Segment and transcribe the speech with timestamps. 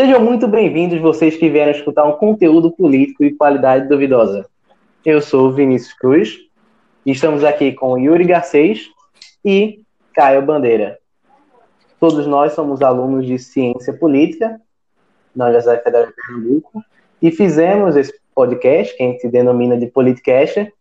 [0.00, 4.48] Sejam muito bem-vindos vocês que vieram escutar um conteúdo político de qualidade duvidosa.
[5.04, 6.38] Eu sou Vinícius Cruz
[7.04, 8.88] e estamos aqui com Yuri Garcês
[9.44, 9.82] e
[10.14, 10.98] Caio Bandeira.
[12.00, 14.58] Todos nós somos alunos de Ciência Política
[15.36, 16.82] na Universidade Federal de Pernambuco
[17.20, 20.72] e fizemos esse podcast, que a gente denomina de Politicast,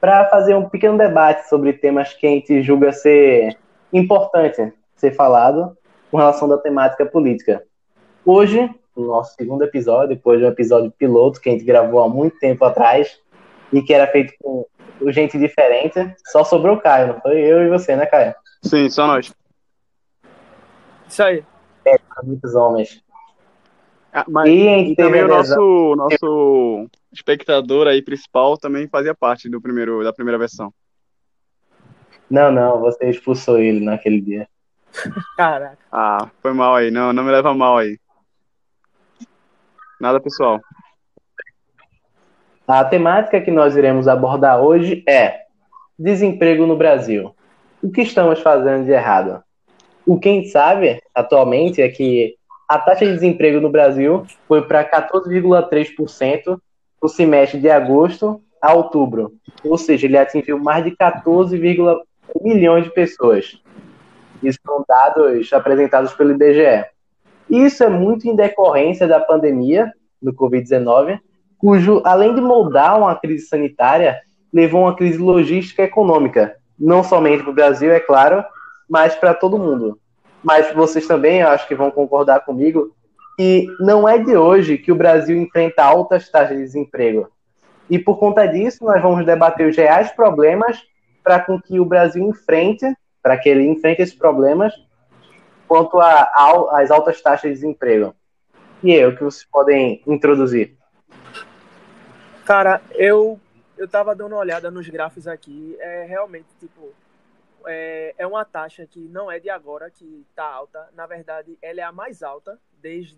[0.00, 3.58] para fazer um pequeno debate sobre temas que a gente julga ser
[3.92, 5.76] importante ser falado
[6.08, 7.60] com relação da temática política.
[8.26, 12.08] Hoje, no nosso segundo episódio, depois de um episódio piloto que a gente gravou há
[12.08, 13.20] muito tempo atrás
[13.70, 14.66] e que era feito com
[15.08, 18.34] gente diferente, só sobrou o Caio, não foi eu e você, né, Caio?
[18.62, 19.34] Sim, só nós.
[21.06, 21.44] Isso aí.
[21.84, 23.04] É, muitos homens.
[24.10, 29.60] Ah, mas e, e também o nosso, nosso espectador aí principal também fazia parte do
[29.60, 30.72] primeiro, da primeira versão.
[32.30, 34.48] Não, não, você expulsou ele naquele dia.
[35.36, 35.78] Caraca.
[35.92, 37.98] Ah, foi mal aí, não, não me leva mal aí.
[40.00, 40.60] Nada pessoal.
[42.66, 45.42] A temática que nós iremos abordar hoje é
[45.98, 47.34] desemprego no Brasil.
[47.82, 49.42] O que estamos fazendo de errado?
[50.06, 52.36] O que gente sabe atualmente é que
[52.68, 56.58] a taxa de desemprego no Brasil foi para 14,3%
[57.02, 59.34] no semestre de agosto a outubro.
[59.62, 61.58] Ou seja, ele atingiu mais de 14,
[62.42, 63.60] milhões de pessoas.
[64.42, 66.86] Isso são dados apresentados pelo IBGE.
[67.48, 71.18] Isso é muito em decorrência da pandemia do Covid-19,
[71.58, 74.18] cujo, além de moldar uma crise sanitária,
[74.52, 78.44] levou a uma crise logística e econômica, não somente para o Brasil, é claro,
[78.88, 79.98] mas para todo mundo.
[80.42, 82.94] Mas vocês também, eu acho que vão concordar comigo,
[83.36, 87.28] que não é de hoje que o Brasil enfrenta altas taxas de desemprego.
[87.90, 90.78] E por conta disso, nós vamos debater os reais problemas
[91.22, 92.86] para com que o Brasil enfrente,
[93.22, 94.72] para que ele enfrente esses problemas
[95.74, 98.14] quanto às altas taxas de desemprego.
[98.80, 100.76] E aí, o que vocês podem introduzir?
[102.44, 103.40] Cara, eu
[103.76, 106.92] eu tava dando uma olhada nos gráficos aqui, é realmente tipo
[107.66, 111.80] é, é uma taxa que não é de agora que tá alta, na verdade ela
[111.80, 113.16] é a mais alta desde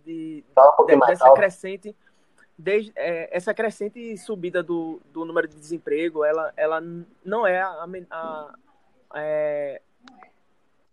[0.57, 1.41] um de, dessa alta.
[1.41, 1.95] crescente
[2.57, 6.81] desde é, essa crescente subida do, do número de desemprego, ela, ela
[7.23, 8.55] não é, a, a,
[9.15, 9.83] é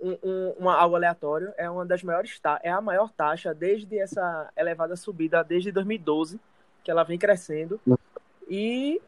[0.04, 4.50] um, um, uma, algo aleatório, é uma das maiores, é a maior taxa desde essa
[4.58, 6.38] elevada subida desde 2012,
[6.84, 7.80] que ela vem crescendo.
[8.48, 9.02] E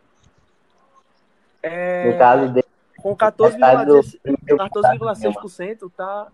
[1.62, 2.66] é, no caso de,
[2.98, 6.28] com 14,6% tá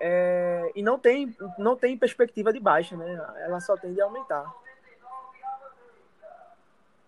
[0.00, 3.20] é, e não tem não tem perspectiva de baixa, né?
[3.40, 4.50] Ela só tende a aumentar.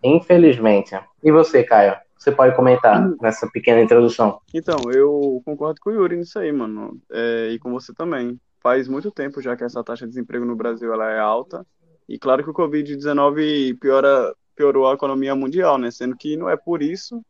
[0.02, 0.98] Infelizmente.
[1.22, 1.96] E você, Caio?
[2.22, 3.16] Você pode comentar hum.
[3.20, 4.40] nessa pequena introdução?
[4.54, 7.00] Então, eu concordo com o Yuri nisso aí, mano.
[7.10, 8.40] É, e com você também.
[8.62, 11.66] Faz muito tempo já que essa taxa de desemprego no Brasil ela é alta.
[12.08, 15.90] E claro que o Covid-19 piora, piorou a economia mundial, né?
[15.90, 17.20] Sendo que não é por isso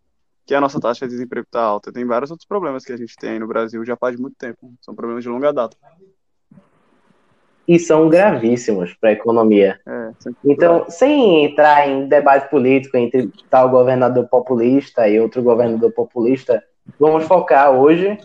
[0.45, 1.91] que a nossa taxa de desemprego está alta.
[1.91, 4.75] Tem vários outros problemas que a gente tem no Brasil já faz muito tempo.
[4.83, 5.75] São problemas de longa data
[7.67, 9.81] e são gravíssimos para a economia.
[9.87, 10.11] É,
[10.45, 16.63] então, sem entrar em debate político entre tal governador populista e outro governador populista,
[16.99, 18.19] vamos focar hoje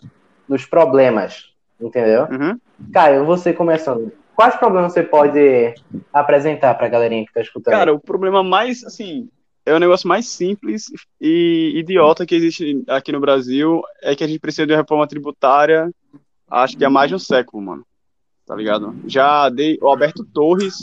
[0.48, 2.24] nos problemas, entendeu?
[2.24, 2.60] Uhum.
[2.92, 4.12] Caio, você começando.
[4.36, 5.74] Quais problemas você pode
[6.14, 7.74] apresentar para a galerinha que está escutando?
[7.74, 9.30] Cara, o problema mais, assim,
[9.66, 10.86] é o negócio mais simples
[11.20, 15.08] e idiota que existe aqui no Brasil é que a gente precisa de uma reforma
[15.08, 15.92] tributária,
[16.50, 17.86] acho que há mais de um século, mano
[18.48, 18.96] tá ligado?
[19.06, 20.78] Já dei o Alberto Torres,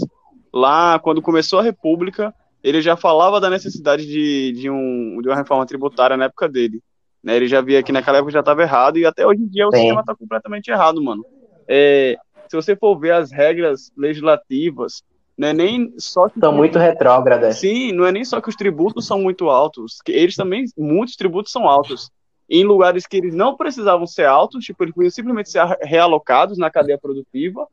[0.53, 2.33] lá quando começou a República,
[2.63, 6.83] ele já falava da necessidade de, de, um, de uma reforma tributária na época dele.
[7.23, 7.37] Né?
[7.37, 9.71] Ele já via que naquela época já estava errado e até hoje em dia o
[9.71, 9.79] Sim.
[9.79, 11.25] sistema está completamente errado, mano.
[11.67, 12.17] É,
[12.47, 15.03] se você for ver as regras legislativas,
[15.37, 16.39] não é nem só que.
[16.39, 17.57] São muito retrógradas.
[17.57, 21.17] Sim, não é nem só que os tributos são muito altos, que eles também, muitos
[21.17, 22.11] tributos são altos
[22.49, 26.71] em lugares que eles não precisavam ser altos, tipo, eles podiam simplesmente ser realocados na
[26.71, 27.67] cadeia produtiva.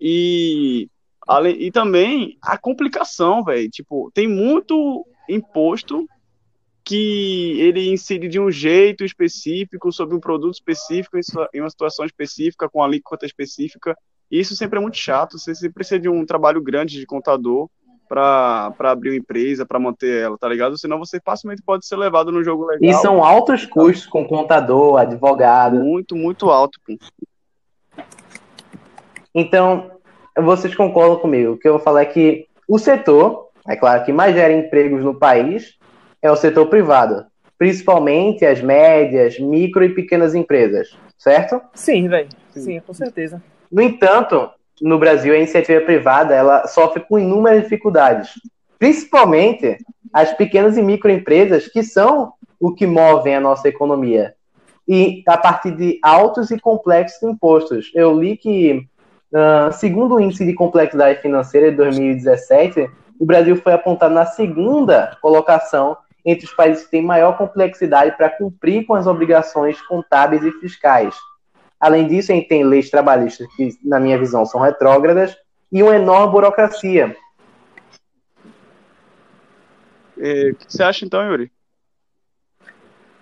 [0.00, 0.88] E,
[1.58, 3.68] e também a complicação, velho.
[3.70, 6.06] Tipo, tem muito imposto
[6.84, 11.18] que ele incide de um jeito específico sobre um produto específico
[11.52, 13.96] em uma situação específica com alíquota específica.
[14.30, 15.36] E isso sempre é muito chato.
[15.36, 17.68] Você precisa de um trabalho grande de contador
[18.08, 20.78] para abrir uma empresa, para manter ela, tá ligado?
[20.78, 22.90] Senão você facilmente pode ser levado no jogo legal.
[22.90, 25.78] E são altos custos com contador, advogado.
[25.78, 26.78] Muito, muito alto.
[26.86, 26.96] Pô.
[29.34, 29.90] Então,
[30.38, 31.52] vocês concordam comigo?
[31.52, 35.04] O que eu vou falar é que o setor, é claro, que mais gera empregos
[35.04, 35.76] no país
[36.22, 37.26] é o setor privado.
[37.58, 41.60] Principalmente as médias, micro e pequenas empresas, certo?
[41.74, 42.28] Sim, velho.
[42.50, 43.42] Sim, com certeza.
[43.70, 44.50] No entanto,
[44.80, 48.30] no Brasil a iniciativa privada ela sofre com inúmeras dificuldades,
[48.78, 49.78] principalmente
[50.12, 54.34] as pequenas e microempresas que são o que movem a nossa economia
[54.88, 57.90] e a partir de altos e complexos impostos.
[57.94, 58.86] Eu li que,
[59.32, 62.88] uh, segundo o índice de complexidade financeira de 2017,
[63.18, 68.30] o Brasil foi apontado na segunda colocação entre os países que têm maior complexidade para
[68.30, 71.14] cumprir com as obrigações contábeis e fiscais.
[71.78, 75.36] Além disso, a gente tem leis trabalhistas que, na minha visão, são retrógradas
[75.70, 77.16] e uma enorme burocracia.
[80.18, 81.52] É, o que você acha então, Yuri?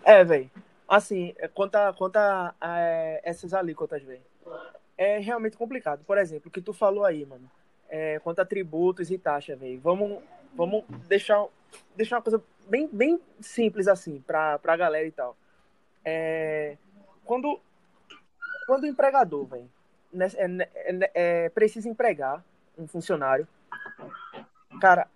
[0.05, 0.51] É, velho.
[0.87, 4.23] Assim, quanto a, quanto a, a é, essas alíquotas, velho,
[4.97, 6.05] é realmente complicado.
[6.05, 7.51] Por exemplo, o que tu falou aí, mano,
[7.89, 10.23] é, quanto a tributos e taxas, velho, vamos,
[10.55, 11.45] vamos deixar,
[11.97, 15.37] deixar uma coisa bem, bem simples assim para a galera e tal.
[16.05, 16.77] É,
[17.25, 17.59] quando,
[18.67, 19.71] quando o empregador, velho,
[20.17, 22.45] é, é, é, precisa empregar
[22.79, 23.47] um funcionário,
[24.81, 25.09] cara,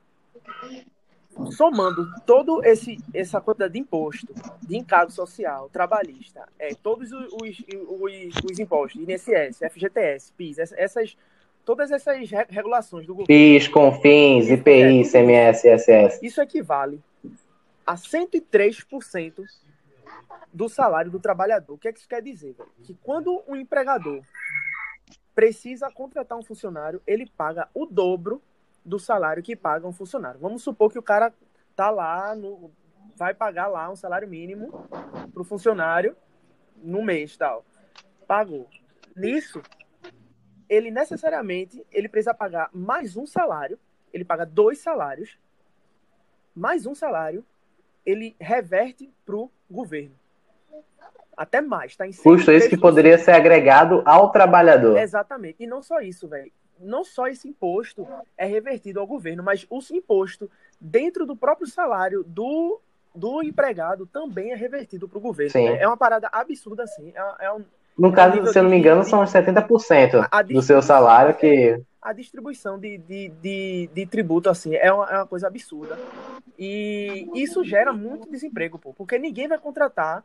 [1.52, 4.26] somando todo esse essa quantidade de imposto,
[4.62, 11.16] de encargo social, trabalhista, é, todos os, os, os, os impostos, INSS, FGTS, PIS, essas
[11.64, 13.26] todas essas regulações do governo.
[13.26, 16.22] PIS, CONFINS, IPI, ICMS, ISS.
[16.22, 17.00] Isso equivale
[17.86, 19.44] a 103%
[20.52, 21.74] do salário do trabalhador.
[21.74, 22.56] O que, é que isso quer dizer?
[22.82, 24.22] Que quando um empregador
[25.34, 28.42] precisa contratar um funcionário, ele paga o dobro
[28.84, 30.40] do salário que paga um funcionário.
[30.40, 31.32] Vamos supor que o cara
[31.76, 32.72] tá lá no
[33.16, 34.86] vai pagar lá um salário mínimo
[35.32, 36.16] para o funcionário
[36.76, 37.64] no mês tal.
[38.26, 38.68] Pagou.
[39.14, 39.60] Nisso,
[40.68, 43.78] ele necessariamente ele precisa pagar mais um salário,
[44.12, 45.38] ele paga dois salários,
[46.54, 47.44] mais um salário,
[48.04, 50.17] ele reverte para o governo.
[51.38, 54.98] Até mais, tá em Custo esse que poderia ser agregado ao trabalhador.
[54.98, 55.62] Exatamente.
[55.62, 56.50] E não só isso, velho.
[56.80, 58.06] Não só esse imposto
[58.36, 60.50] é revertido ao governo, mas o imposto
[60.80, 62.80] dentro do próprio salário do,
[63.14, 65.52] do empregado também é revertido para o governo.
[65.52, 65.68] Sim.
[65.68, 67.12] É uma parada absurda, assim.
[67.14, 67.64] É, é um,
[67.96, 71.80] no caso, se eu não me engano, são 70% do seu salário que.
[72.00, 75.98] A distribuição de, de, de, de tributo, assim, é uma, é uma, coisa absurda.
[76.56, 80.24] E isso gera muito desemprego, pô, porque ninguém vai contratar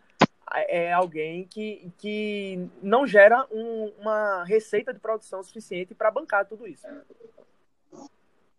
[0.68, 6.68] é, alguém que, que não gera um, uma receita de produção suficiente para bancar tudo
[6.68, 6.86] isso.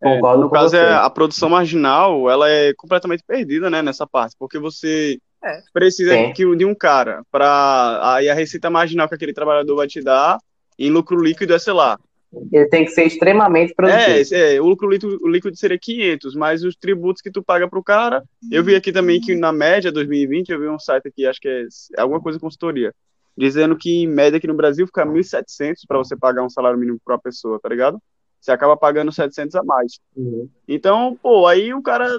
[0.01, 4.59] É, no caso, é, a produção marginal, ela é completamente perdida, né, nessa parte, porque
[4.59, 5.63] você é.
[5.75, 10.01] Precisa que, de um cara para aí a receita marginal que aquele trabalhador vai te
[10.03, 10.39] dar
[10.79, 11.99] em lucro líquido é, sei lá.
[12.53, 14.35] Ele tem que ser extremamente produtivo.
[14.35, 17.69] É, é o lucro líquido, o líquido seria 500, mas os tributos que tu paga
[17.69, 21.27] pro cara, eu vi aqui também que na média 2020, eu vi um site aqui,
[21.27, 21.67] acho que é,
[21.97, 22.95] é alguma coisa consultoria,
[23.37, 26.99] dizendo que em média aqui no Brasil fica 1.700 para você pagar um salário mínimo
[27.05, 27.99] para uma pessoa, tá ligado?
[28.41, 29.99] Você acaba pagando 700 a mais.
[30.17, 30.49] Uhum.
[30.69, 32.19] Então, pô, aí o cara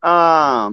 [0.00, 0.70] a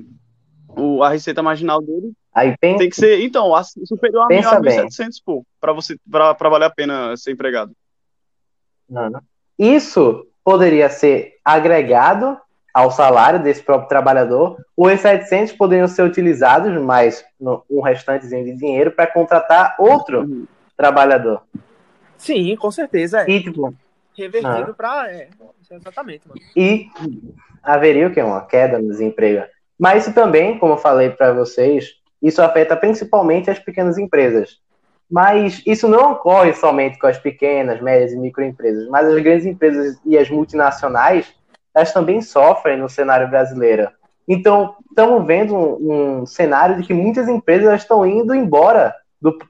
[0.78, 3.52] o, a receita marginal dele Aí pensa, tem que ser, então,
[3.86, 7.74] superior a 1.700, pô, para você para valer a pena ser empregado.
[8.92, 9.22] Não.
[9.58, 12.38] Isso poderia ser agregado
[12.74, 17.24] ao salário desse próprio trabalhador, ou esses 700 poderiam ser utilizados, mais
[17.70, 20.46] um restantezinho de dinheiro, para contratar outro uhum.
[20.78, 21.42] trabalhador.
[22.18, 23.22] Sim, com certeza.
[23.22, 23.30] É.
[23.30, 23.74] E, tipo,
[24.18, 25.12] Revertido para.
[25.12, 25.30] É,
[25.70, 26.40] exatamente, mano.
[26.56, 26.88] E
[27.64, 28.22] haveria o quê?
[28.22, 29.46] Uma queda no desemprego.
[29.80, 34.60] Mas isso também, como eu falei para vocês, isso afeta principalmente as pequenas empresas.
[35.12, 40.00] Mas isso não ocorre somente com as pequenas, médias e microempresas, mas as grandes empresas
[40.06, 41.34] e as multinacionais,
[41.76, 43.90] elas também sofrem no cenário brasileiro.
[44.28, 48.96] Então, estamos vendo um, um cenário de que muitas empresas estão indo embora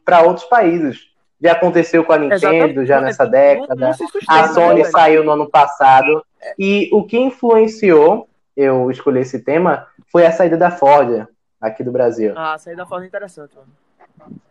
[0.03, 1.11] para outros países.
[1.39, 2.85] Já aconteceu com a Nintendo Exatamente.
[2.85, 3.91] já nessa década.
[4.27, 6.23] a Sony né, saiu no ano passado.
[6.57, 11.27] E o que influenciou eu escolhi esse tema foi a saída da Ford
[11.59, 12.33] aqui do Brasil.
[12.35, 13.55] Ah, a saída da Ford é interessante.
[13.55, 14.41] Mano.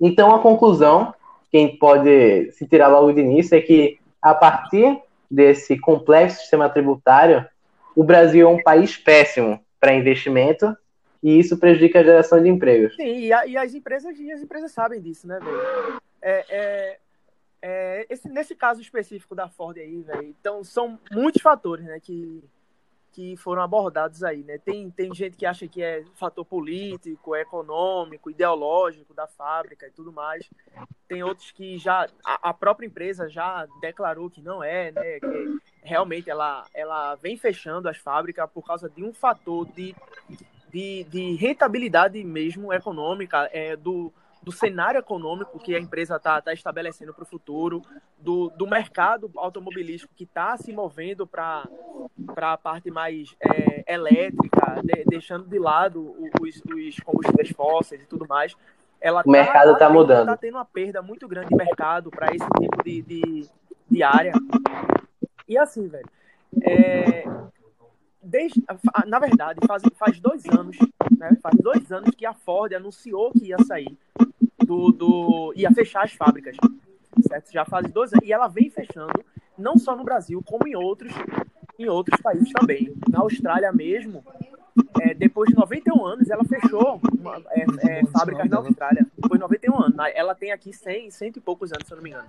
[0.00, 1.14] Então, a conclusão,
[1.50, 5.00] quem pode se tirar logo de início, é que a partir
[5.30, 7.46] desse complexo sistema tributário,
[7.94, 10.76] o Brasil é um país péssimo para investimento
[11.22, 12.94] e isso prejudica a geração de empregos.
[12.96, 16.00] Sim, e, a, e as empresas e as empresas sabem disso, né, velho?
[16.22, 16.98] É, é,
[17.60, 22.42] é, esse, nesse caso específico da Ford aí, velho, então são muitos fatores, né, que
[23.12, 24.58] que foram abordados aí, né?
[24.58, 30.12] Tem, tem gente que acha que é fator político, econômico, ideológico da fábrica e tudo
[30.12, 30.48] mais.
[31.06, 35.20] Tem outros que já a, a própria empresa já declarou que não é, né?
[35.20, 39.94] Que realmente ela, ela vem fechando as fábricas por causa de um fator de,
[40.70, 44.12] de, de rentabilidade mesmo econômica é, do,
[44.48, 47.82] do cenário econômico que a empresa está tá estabelecendo para o futuro,
[48.16, 51.68] do, do mercado automobilístico que está se movendo para
[52.34, 58.26] a parte mais é, elétrica, de, deixando de lado os, os combustíveis fósseis e tudo
[58.26, 58.56] mais.
[58.98, 60.20] Ela o mercado está tá mudando.
[60.20, 63.48] Está tendo uma perda muito grande de mercado para esse tipo de, de,
[63.90, 64.32] de, área.
[65.46, 66.08] E assim, velho,
[66.62, 67.22] é,
[68.22, 68.62] desde,
[69.06, 70.76] na verdade, faz, faz dois anos,
[71.16, 73.96] né, faz dois anos que a Ford anunciou que ia sair
[74.64, 76.56] do, do ia fechar as fábricas,
[77.26, 77.52] certo?
[77.52, 79.24] Já faz dois anos e ela vem fechando,
[79.56, 81.12] não só no Brasil como em outros,
[81.78, 82.92] em outros países também.
[83.08, 84.24] Na Austrália mesmo,
[85.00, 89.06] é, depois de 91 anos, ela fechou uma, é, é, fábricas na Austrália.
[89.16, 89.96] De 91 anos.
[90.14, 92.28] Ela tem aqui 100, cento e poucos anos, se eu não me engano.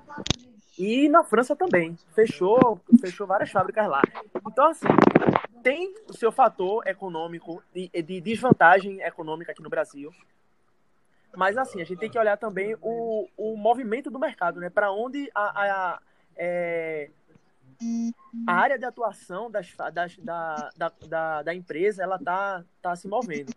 [0.77, 1.97] E na França também.
[2.13, 4.01] Fechou, fechou várias fábricas lá.
[4.47, 4.87] Então, assim,
[5.63, 10.13] tem o seu fator econômico, de, de desvantagem econômica aqui no Brasil.
[11.35, 14.69] Mas, assim, a gente tem que olhar também o, o movimento do mercado, né?
[14.69, 15.99] Para onde a, a,
[16.35, 17.09] é,
[18.47, 23.07] a área de atuação das, das, da, da, da, da empresa ela tá, tá se
[23.07, 23.53] movendo.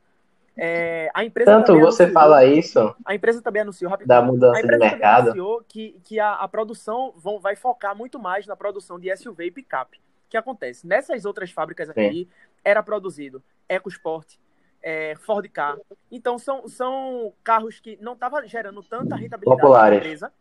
[0.57, 2.95] É, a empresa Tanto você anunciou, fala isso.
[3.05, 4.09] A empresa também anunciou rapidinho.
[4.09, 5.23] Da mudança de mercado.
[5.31, 9.47] anunciou que, que a, a produção vão, vai focar muito mais na produção de SUV
[9.47, 9.99] e picape.
[9.99, 10.87] O que acontece?
[10.87, 12.29] Nessas outras fábricas aqui, Sim.
[12.65, 14.35] era produzido EcoSport,
[14.83, 15.79] é, Ford Car.
[16.11, 20.33] Então, são, são carros que não estavam gerando tanta rentabilidade para a empresa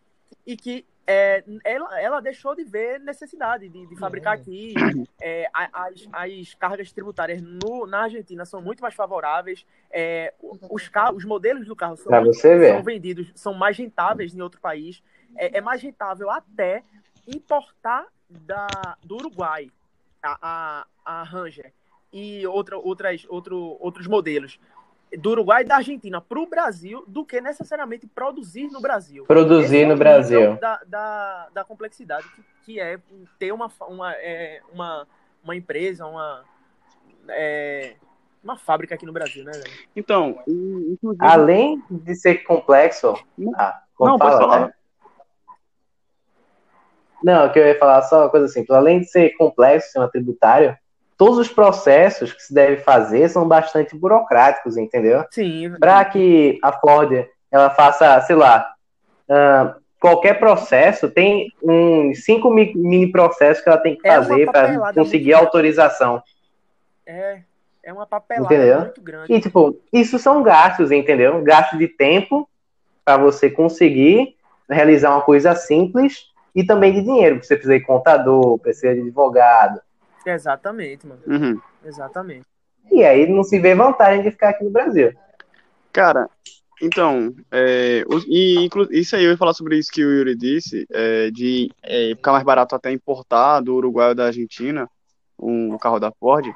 [0.45, 4.73] e que é, ela, ela deixou de ver necessidade de, de fabricar aqui.
[5.23, 9.65] É, as, as cargas tributárias no, na Argentina são muito mais favoráveis.
[9.91, 14.59] É, os, carros, os modelos do carro são, são, vendidos, são mais rentáveis em outro
[14.59, 15.03] país.
[15.35, 16.83] É, é mais rentável até
[17.27, 18.67] importar da,
[19.03, 19.69] do Uruguai
[20.23, 21.71] a, a, a Ranger
[22.11, 24.59] e outra, outras, outro, outros modelos
[25.17, 29.25] do Uruguai e da Argentina para o Brasil do que necessariamente produzir no Brasil.
[29.25, 30.57] Produzir no é Brasil.
[30.57, 32.99] Da, da, da complexidade que, que, é
[33.37, 35.07] ter uma, uma, é, uma,
[35.43, 36.43] uma empresa, uma,
[37.29, 37.95] é,
[38.43, 39.51] uma fábrica aqui no Brasil, né?
[39.51, 39.71] Velho?
[39.95, 41.25] Então, inclusive...
[41.25, 43.13] além de ser complexo.
[43.55, 44.59] Ah, não, fala, pode falar.
[44.67, 44.73] Né?
[47.23, 48.71] Não, que eu ia falar só uma coisa simples.
[48.71, 50.75] Além de ser complexo, sistema tributário,
[51.21, 55.23] todos os processos que se deve fazer são bastante burocráticos, entendeu?
[55.29, 55.71] Sim.
[55.79, 58.73] Para que a Ford ela faça, sei lá,
[59.29, 64.91] uh, qualquer processo tem uns cinco mini processos que ela tem que é fazer para
[64.93, 66.23] conseguir autorização.
[67.05, 67.41] É,
[67.83, 68.79] é uma papelada entendeu?
[68.79, 69.31] muito grande.
[69.31, 71.39] E tipo, isso são gastos, entendeu?
[71.43, 72.49] Gasto de tempo
[73.05, 74.35] para você conseguir
[74.67, 77.43] realizar uma coisa simples e também de dinheiro.
[77.43, 79.79] Você precisa de contador, precisa de advogado,
[80.25, 81.21] Exatamente, mano.
[81.27, 81.61] Uhum.
[81.85, 82.45] Exatamente.
[82.91, 85.13] E aí não se vê vantagem de ficar aqui no Brasil.
[85.93, 86.29] Cara,
[86.81, 91.29] então, é, e isso aí eu ia falar sobre isso que o Yuri disse, é,
[91.29, 94.89] de é, ficar mais barato até importar do Uruguai ou da Argentina
[95.39, 96.53] um carro da Ford.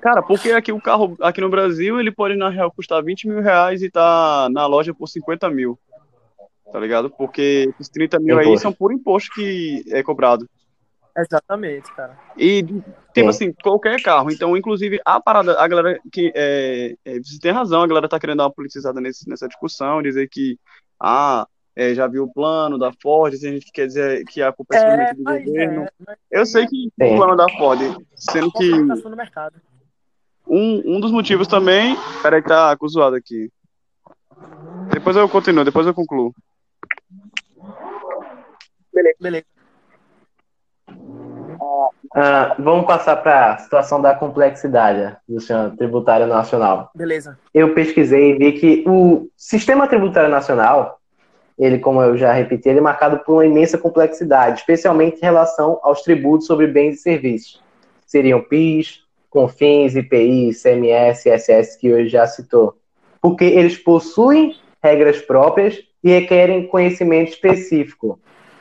[0.00, 3.40] Cara, porque aqui o carro aqui no Brasil ele pode na real custar 20 mil
[3.40, 5.78] reais e tá na loja por 50 mil.
[6.70, 7.08] Tá ligado?
[7.10, 8.50] Porque esses 30 mil imposto.
[8.50, 10.46] aí são por imposto que é cobrado.
[11.16, 12.18] Exatamente, cara.
[12.36, 12.62] E,
[13.14, 14.30] tipo assim, qualquer carro.
[14.30, 16.30] Então, inclusive, a parada, a galera que.
[16.34, 20.02] É, é, você tem razão, a galera tá querendo dar uma politizada nesse, nessa discussão,
[20.02, 20.58] dizer que.
[21.00, 24.52] Ah, é, já viu o plano da Ford, tem gente que quer dizer que a
[24.52, 25.86] culpa é, é do governo.
[26.30, 27.80] É, Eu sei que o plano da Ford,
[28.14, 28.70] sendo que.
[30.46, 31.96] Um, um dos motivos também.
[32.22, 33.50] Peraí, que tá zoado aqui.
[34.92, 36.34] Depois eu continuo, depois eu concluo.
[38.92, 39.55] Beleza, beleza.
[42.16, 46.90] Uh, vamos passar para a situação da complexidade do sistema tributário nacional.
[46.94, 47.38] Beleza.
[47.52, 50.98] Eu pesquisei e vi que o sistema tributário nacional,
[51.58, 55.78] ele, como eu já repeti, ele é marcado por uma imensa complexidade, especialmente em relação
[55.82, 57.62] aos tributos sobre bens e serviços.
[58.06, 62.76] Seriam PIS, CONFINS, IPI, CMS, ISS, que hoje já citou.
[63.20, 68.18] Porque eles possuem regras próprias e requerem conhecimento específico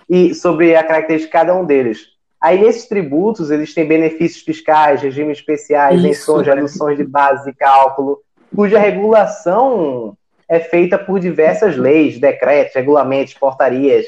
[0.10, 2.15] e sobre a característica de cada um deles
[2.46, 8.22] Aí, nesses tributos, eles têm benefícios fiscais, regimes especiais, isenções, reduções de base de cálculo,
[8.56, 10.16] cuja regulação
[10.48, 14.06] é feita por diversas leis, decretos, regulamentos, portarias,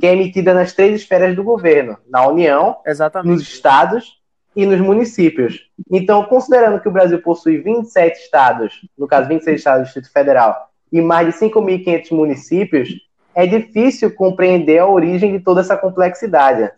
[0.00, 3.32] que é emitida nas três esferas do governo, na União, Exatamente.
[3.32, 4.20] nos estados
[4.56, 5.70] e nos municípios.
[5.88, 10.70] Então, considerando que o Brasil possui 27 estados, no caso 26 estados do Distrito Federal,
[10.92, 12.88] e mais de 5.500 municípios,
[13.32, 16.68] é difícil compreender a origem de toda essa complexidade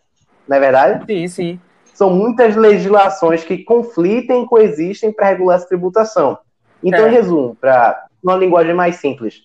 [0.48, 1.04] não é verdade?
[1.06, 1.60] Sim, sim.
[1.94, 6.38] São muitas legislações que conflitem e coexistem para regular essa tributação.
[6.82, 7.08] Então, é.
[7.08, 9.42] em resumo, para uma linguagem mais simples,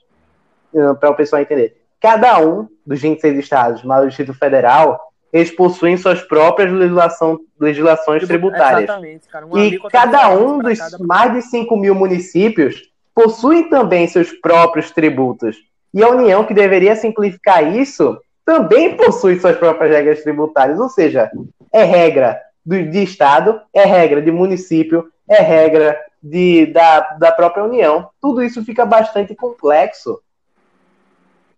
[0.99, 1.77] para o pessoal entender.
[1.99, 4.99] Cada um dos 26 estados, mais o Distrito Federal,
[5.31, 8.83] eles possuem suas próprias legislação, legislações tributárias.
[8.83, 9.47] Exatamente, cara.
[9.55, 15.57] E cada um dos cada- mais de 5 mil municípios possui também seus próprios tributos.
[15.91, 20.79] E a União, que deveria simplificar isso, também possui suas próprias regras tributárias.
[20.79, 21.31] Ou seja,
[21.71, 27.63] é regra do, de Estado, é regra de município, é regra de, da, da própria
[27.63, 28.09] União.
[28.21, 30.21] Tudo isso fica bastante complexo.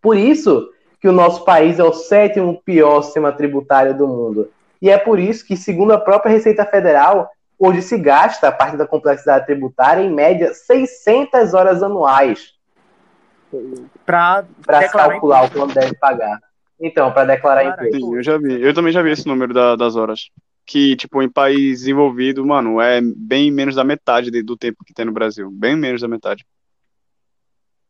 [0.01, 4.51] Por isso que o nosso país é o sétimo pior sistema tributário do mundo.
[4.81, 8.77] E é por isso que, segundo a própria Receita Federal, hoje se gasta, a parte
[8.77, 12.53] da complexidade tributária, em média 600 horas anuais
[14.05, 16.39] para calcular o quanto deve pagar.
[16.79, 18.05] Então, para declarar Declarar imposto.
[18.05, 18.61] Sim, eu já vi.
[18.61, 20.29] Eu também já vi esse número da- das horas.
[20.65, 24.93] Que, tipo, em país desenvolvido, mano, é bem menos da metade de- do tempo que
[24.93, 25.49] tem no Brasil.
[25.51, 26.45] Bem menos da metade.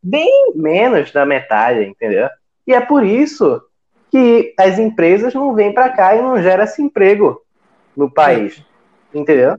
[0.03, 2.29] Bem menos da metade, entendeu?
[2.67, 3.61] E é por isso
[4.11, 7.41] que as empresas não vêm para cá e não geram esse emprego
[7.97, 8.63] no país,
[9.13, 9.57] entendeu?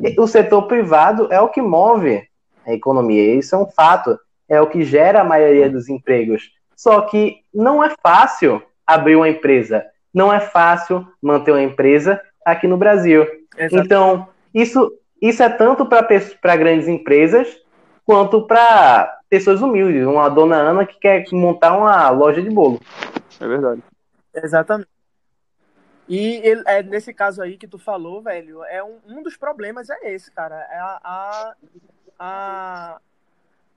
[0.00, 2.22] E O setor privado é o que move
[2.64, 6.50] a economia, isso é um fato, é o que gera a maioria dos empregos.
[6.74, 12.66] Só que não é fácil abrir uma empresa, não é fácil manter uma empresa aqui
[12.68, 13.26] no Brasil.
[13.56, 13.84] Exato.
[13.84, 17.60] Então, isso, isso é tanto para grandes empresas
[18.04, 20.06] quanto para pessoas humildes.
[20.06, 22.80] Uma dona Ana que quer montar uma loja de bolo.
[23.40, 23.82] É verdade.
[24.34, 24.88] Exatamente.
[26.08, 29.90] E ele- é, nesse caso aí que tu falou, velho, é um, um dos problemas
[29.90, 30.54] é esse, cara.
[30.70, 31.54] É a, a,
[32.18, 32.98] a-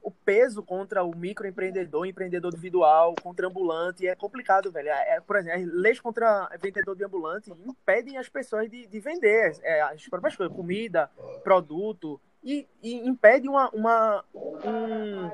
[0.02, 4.90] o peso contra o microempreendedor, empreendedor individual, contra ambulante, é complicado, velho.
[4.90, 9.00] É, é, por exemplo, as leis contra vendedor de ambulante impedem as pessoas de, de
[9.00, 11.10] vender é, as próprias coisas, comida,
[11.44, 15.32] produto, e, e impede uma, uma, um,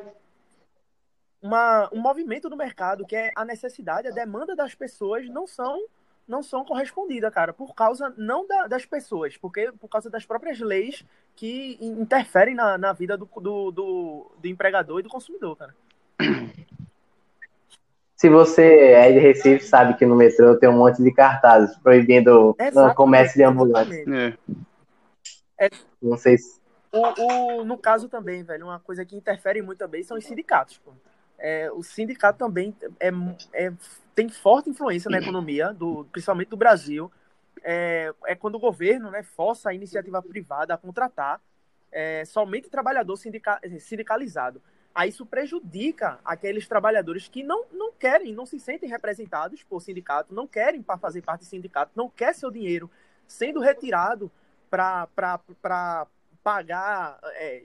[1.41, 5.79] uma, um movimento do mercado, que é a necessidade, a demanda das pessoas não são
[6.27, 10.59] não são correspondidas, cara, por causa não da- das pessoas, porque por causa das próprias
[10.59, 15.55] leis que in- interferem na, na vida do, do, do, do empregador e do consumidor,
[15.57, 15.75] cara.
[18.15, 22.51] Se você é de Recife, sabe que no metrô tem um monte de cartazes proibindo
[22.51, 23.91] o comércio de ambulantes.
[23.91, 24.39] exatamente.
[25.59, 25.69] É.
[26.01, 26.59] Não sei se.
[26.91, 30.79] O, o- no caso também, velho, uma coisa que interfere muito também são os sindicatos.
[31.37, 33.11] É, o sindicato também é,
[33.53, 33.73] é-
[34.15, 37.11] tem forte influência na economia, do, principalmente do Brasil.
[37.67, 41.41] É, é quando o governo né, força a iniciativa privada a contratar
[41.91, 44.61] é, somente trabalhador sindica- sindicalizado.
[44.93, 50.33] Aí isso prejudica aqueles trabalhadores que não, não querem, não se sentem representados por sindicato,
[50.33, 52.89] não querem para fazer parte do sindicato, não quer seu dinheiro
[53.27, 54.31] sendo retirado
[54.69, 55.07] para
[56.43, 57.63] pagar é,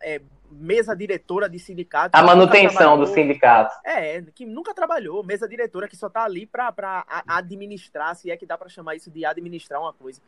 [0.00, 2.16] é, mesa diretora de sindicato.
[2.16, 3.74] A manutenção do sindicato.
[3.84, 8.46] É, que nunca trabalhou, mesa diretora que só tá ali para administrar, se é que
[8.46, 10.20] dá para chamar isso de administrar uma coisa.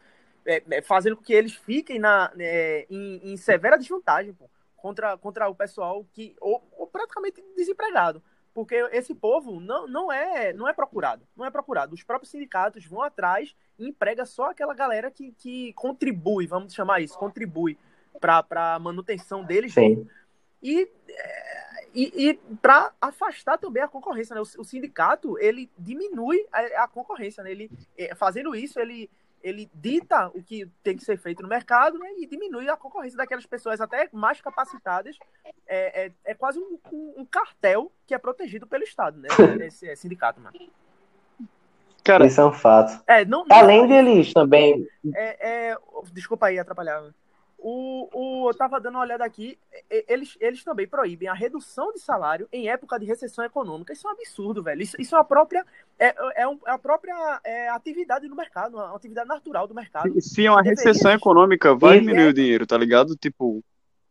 [0.44, 5.16] É, é, fazendo com que eles fiquem na, é, em, em severa desvantagem pô, contra,
[5.18, 8.22] contra o pessoal que ou, ou praticamente desempregado.
[8.53, 11.24] Porque esse povo não, não, é, não é procurado.
[11.37, 11.94] Não é procurado.
[11.94, 17.00] Os próprios sindicatos vão atrás e emprega só aquela galera que, que contribui, vamos chamar
[17.00, 17.79] isso, contribui
[18.18, 20.07] para a manutenção deles Sim.
[20.62, 24.40] e, é, e, e para afastar também a concorrência, né?
[24.40, 27.51] O, o sindicato ele diminui a, a concorrência, né?
[27.51, 29.11] Ele é, fazendo isso ele
[29.42, 32.12] ele dita o que tem que ser feito no mercado, né?
[32.18, 35.16] E diminui a concorrência daquelas pessoas até mais capacitadas.
[35.66, 39.29] É, é, é quase um, um- um cartel que é protegido pelo Estado, né?
[39.66, 40.55] Esse é, sindicato, mano.
[42.05, 43.03] Cara, Isso é um fato.
[43.07, 44.87] É, não, não- Além deles também.
[45.14, 45.79] é, é,
[46.12, 47.03] desculpa aí atrapalhar.
[47.62, 49.59] O, o, eu tava dando uma olhada aqui,
[50.09, 53.92] eles, eles também proíbem a redução de salário em época de recessão econômica.
[53.92, 54.81] Isso é um absurdo, velho.
[54.81, 55.66] Isso, isso é a própria,
[55.99, 60.18] é, é, um- é a própria é, atividade do mercado, uma atividade natural do mercado.
[60.23, 61.23] se é uma Deveria recessão existir.
[61.23, 63.14] econômica, vai diminuir o dinheiro, tá ligado?
[63.14, 63.62] Tipo,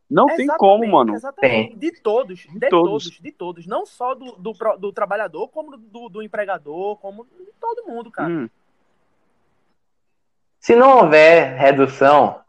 [0.08, 1.16] não tem Exatamente, como, mano.
[1.16, 1.76] Exatamente.
[1.76, 2.70] De todos, de todos.
[2.70, 3.20] todos.
[3.20, 3.66] de todos.
[3.66, 8.30] Não só do, do, do trabalhador, como do, do empregador, como de todo mundo, cara.
[8.30, 8.50] Hum,
[10.60, 12.42] Se não houver redução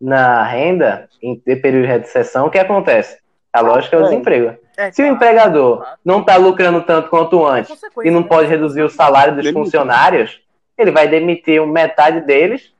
[0.00, 3.18] na renda em período de recessão, o que acontece?
[3.52, 4.04] A lógica é o É.
[4.04, 4.56] desemprego.
[4.76, 8.26] É, Se o empregador não está lucrando tanto quanto antes e não né?
[8.28, 10.42] pode reduzir o salário dos funcionários,
[10.76, 12.74] ele vai demitir metade deles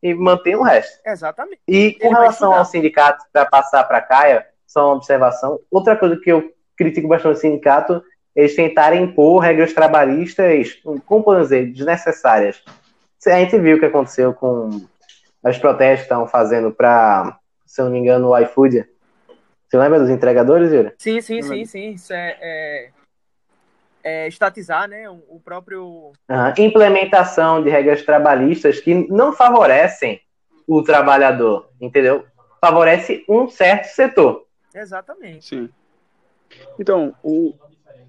[0.00, 1.00] e manter o resto.
[1.04, 1.60] Exatamente.
[1.66, 5.58] E com relação ao sindicato, para passar para a Caia, só uma observação.
[5.70, 8.02] Outra coisa que eu critico bastante o sindicato,
[8.34, 12.62] eles tentarem impor regras trabalhistas, como podemos dizer, desnecessárias.
[13.26, 14.80] A gente viu o que aconteceu com
[15.42, 18.86] os protestos que estavam fazendo para, se eu não me engano, o iFood.
[19.68, 20.92] Você lembra dos entregadores, Yuri?
[20.98, 21.90] Sim, sim, sim, sim.
[21.92, 22.90] Isso é, é,
[24.02, 25.08] é estatizar, né?
[25.08, 26.12] O próprio.
[26.28, 26.54] Uhum.
[26.58, 30.20] Implementação de regras trabalhistas que não favorecem
[30.66, 32.24] o trabalhador, entendeu?
[32.60, 34.46] Favorece um certo setor.
[34.74, 35.46] Exatamente.
[35.46, 35.70] Sim.
[36.78, 37.54] Então, o,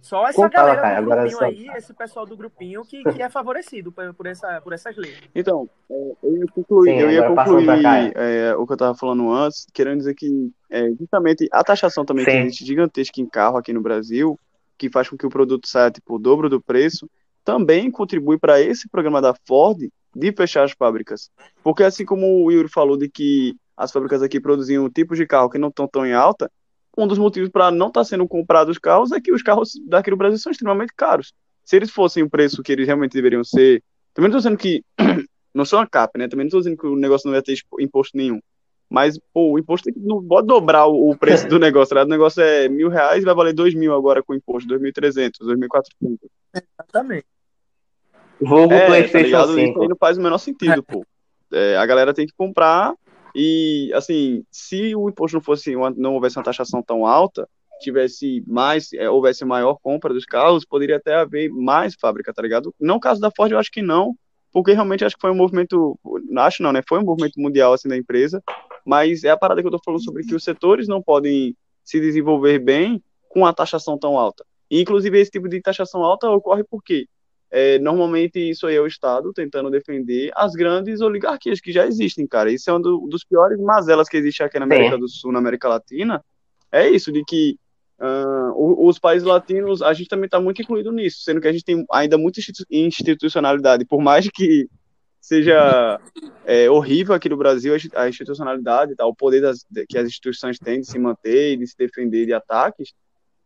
[0.01, 1.45] só essa Como galera fala, do grupinho só...
[1.45, 5.21] aí, esse pessoal do grupinho que, que é favorecido por, por, essa, por essas leis.
[5.33, 7.67] Então, é, eu ia concluir, Sim, eu ia concluir
[8.15, 12.25] é, o que eu estava falando antes, querendo dizer que é, justamente a taxação também
[12.25, 12.31] Sim.
[12.31, 14.39] que existe gigantesca em carro aqui no Brasil,
[14.75, 17.07] que faz com que o produto saia tipo o dobro do preço,
[17.45, 21.29] também contribui para esse programa da Ford de fechar as fábricas.
[21.63, 25.49] Porque assim como o Yuri falou de que as fábricas aqui produziam tipos de carro
[25.49, 26.51] que não estão tão em alta,
[26.97, 29.73] um dos motivos para não estar tá sendo comprados os carros é que os carros
[29.87, 31.33] daqui do Brasil são extremamente caros.
[31.63, 34.83] Se eles fossem o preço que eles realmente deveriam ser, também não estou dizendo que
[35.53, 36.27] não sou uma cap, né?
[36.27, 38.39] Também não estou dizendo que o negócio não ia ter imposto nenhum.
[38.89, 42.03] Mas, pô, o imposto não pode dobrar o preço do negócio, tá?
[42.03, 44.91] O negócio é mil reais e vai valer dois mil agora com imposto, dois mil
[44.91, 46.29] trezentos, dois mil quatrocentos.
[46.53, 47.25] Exatamente.
[48.41, 49.59] Vulgo é, PlayStation tá 5.
[49.59, 51.05] Isso aí não faz o menor sentido, pô.
[51.53, 52.93] É, a galera tem que comprar
[53.35, 57.47] e, assim, se o imposto não fosse, não houvesse uma taxação tão alta,
[57.79, 62.73] tivesse mais, é, houvesse maior compra dos carros, poderia até haver mais fábrica, tá ligado?
[62.79, 64.15] Não o caso da Ford, eu acho que não,
[64.51, 65.97] porque realmente acho que foi um movimento,
[66.37, 66.81] acho não, né?
[66.87, 68.43] Foi um movimento mundial, assim, da empresa,
[68.85, 71.99] mas é a parada que eu tô falando sobre que os setores não podem se
[71.99, 74.45] desenvolver bem com a taxação tão alta.
[74.69, 77.07] E, inclusive, esse tipo de taxação alta ocorre por quê?
[77.53, 82.25] É, normalmente isso aí é o Estado tentando defender as grandes oligarquias que já existem,
[82.25, 82.49] cara.
[82.49, 85.39] Isso é um do, dos piores mazelas que existe aqui na América do Sul, na
[85.39, 86.23] América Latina.
[86.71, 87.57] É isso, de que
[87.99, 91.65] uh, os países latinos, a gente também está muito incluído nisso, sendo que a gente
[91.65, 94.69] tem ainda muita institucionalidade, por mais que
[95.19, 95.99] seja
[96.45, 100.79] é, horrível aqui no Brasil a institucionalidade, tá, o poder das, que as instituições têm
[100.79, 102.93] de se manter e de se defender de ataques,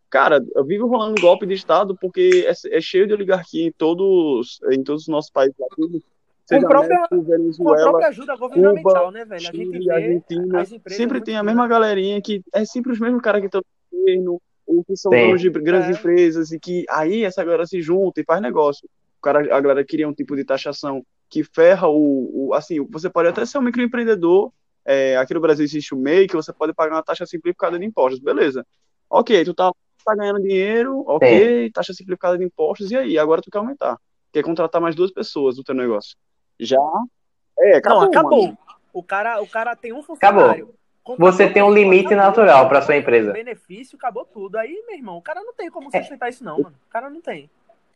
[0.09, 4.83] cara, vive rolando golpe de Estado porque é, é, cheio de oligarquia em todos, em
[4.83, 6.03] todos os nossos países latinos.
[6.47, 9.41] Com, própria, México, Venezuela, com própria ajuda governamental, Cuba, né, velho?
[9.41, 13.21] Chile, a gente vê Argentina, sempre tem a mesma galerinha que é sempre os mesmos
[13.21, 15.99] caras que estão no governo, ou que são donos de grandes é.
[15.99, 18.87] empresas, e que aí essa galera se junta e faz negócio.
[19.17, 23.09] O cara, a galera queria um tipo de taxação que ferra o, o assim, você
[23.09, 24.51] pode até ser um microempreendedor,
[24.85, 27.85] é, aqui no Brasil existe o MEI, que você pode pagar uma taxa simplificada de
[27.85, 28.65] impostos, beleza.
[29.09, 29.71] Ok, tu tá
[30.05, 33.17] tá ganhando dinheiro, ok, taxa simplificada de impostos, e aí?
[33.17, 33.97] Agora tu quer aumentar.
[34.31, 36.15] Quer contratar mais duas pessoas no teu negócio.
[36.59, 36.79] Já.
[37.59, 38.01] É, acabou.
[38.01, 38.57] Não, acabou.
[38.93, 40.73] O cara, o cara tem um funcionário.
[41.03, 41.31] Acabou.
[41.31, 43.31] Você tem um limite acabou, natural para sua empresa.
[43.31, 44.57] Benefício, acabou tudo.
[44.57, 45.99] Aí, meu irmão, o cara não tem como é.
[45.99, 46.29] sustentar é.
[46.29, 46.75] isso, não, mano.
[46.87, 47.49] O cara não tem.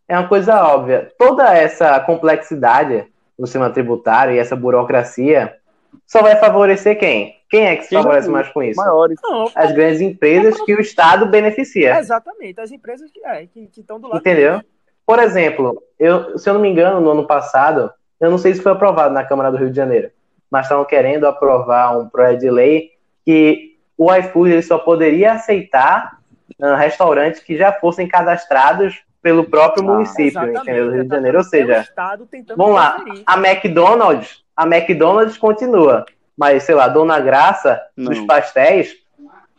[0.08, 1.14] É uma coisa óbvia.
[1.18, 3.06] Toda essa complexidade
[3.38, 5.59] no sistema tributário e essa burocracia
[6.06, 7.38] só vai favorecer quem?
[7.50, 8.80] Quem é que se quem favorece mais com isso?
[8.80, 9.18] Maiores.
[9.24, 11.96] Não, as grandes empresas que o Estado beneficia.
[11.96, 13.48] É exatamente, as empresas que é,
[13.78, 14.20] estão do lado.
[14.20, 14.62] Entendeu?
[15.06, 18.62] Por exemplo, eu, se eu não me engano, no ano passado, eu não sei se
[18.62, 20.12] foi aprovado na Câmara do Rio de Janeiro,
[20.52, 22.92] mas estavam querendo aprovar um projeto de lei
[23.26, 26.20] que o iFood ele só poderia aceitar
[26.60, 30.86] uh, restaurantes que já fossem cadastrados pelo próprio ah, município, entendeu?
[30.86, 31.38] Do Rio de Janeiro.
[31.40, 31.86] Ou seja,
[32.56, 38.12] vamos lá, a McDonald's, a McDonald's continua, mas sei lá, Dona Graça Não.
[38.12, 38.94] dos pastéis,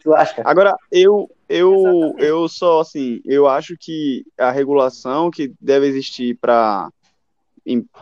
[0.05, 0.43] lasca.
[0.45, 6.91] Agora, eu eu eu só assim, eu acho que a regulação que deve existir para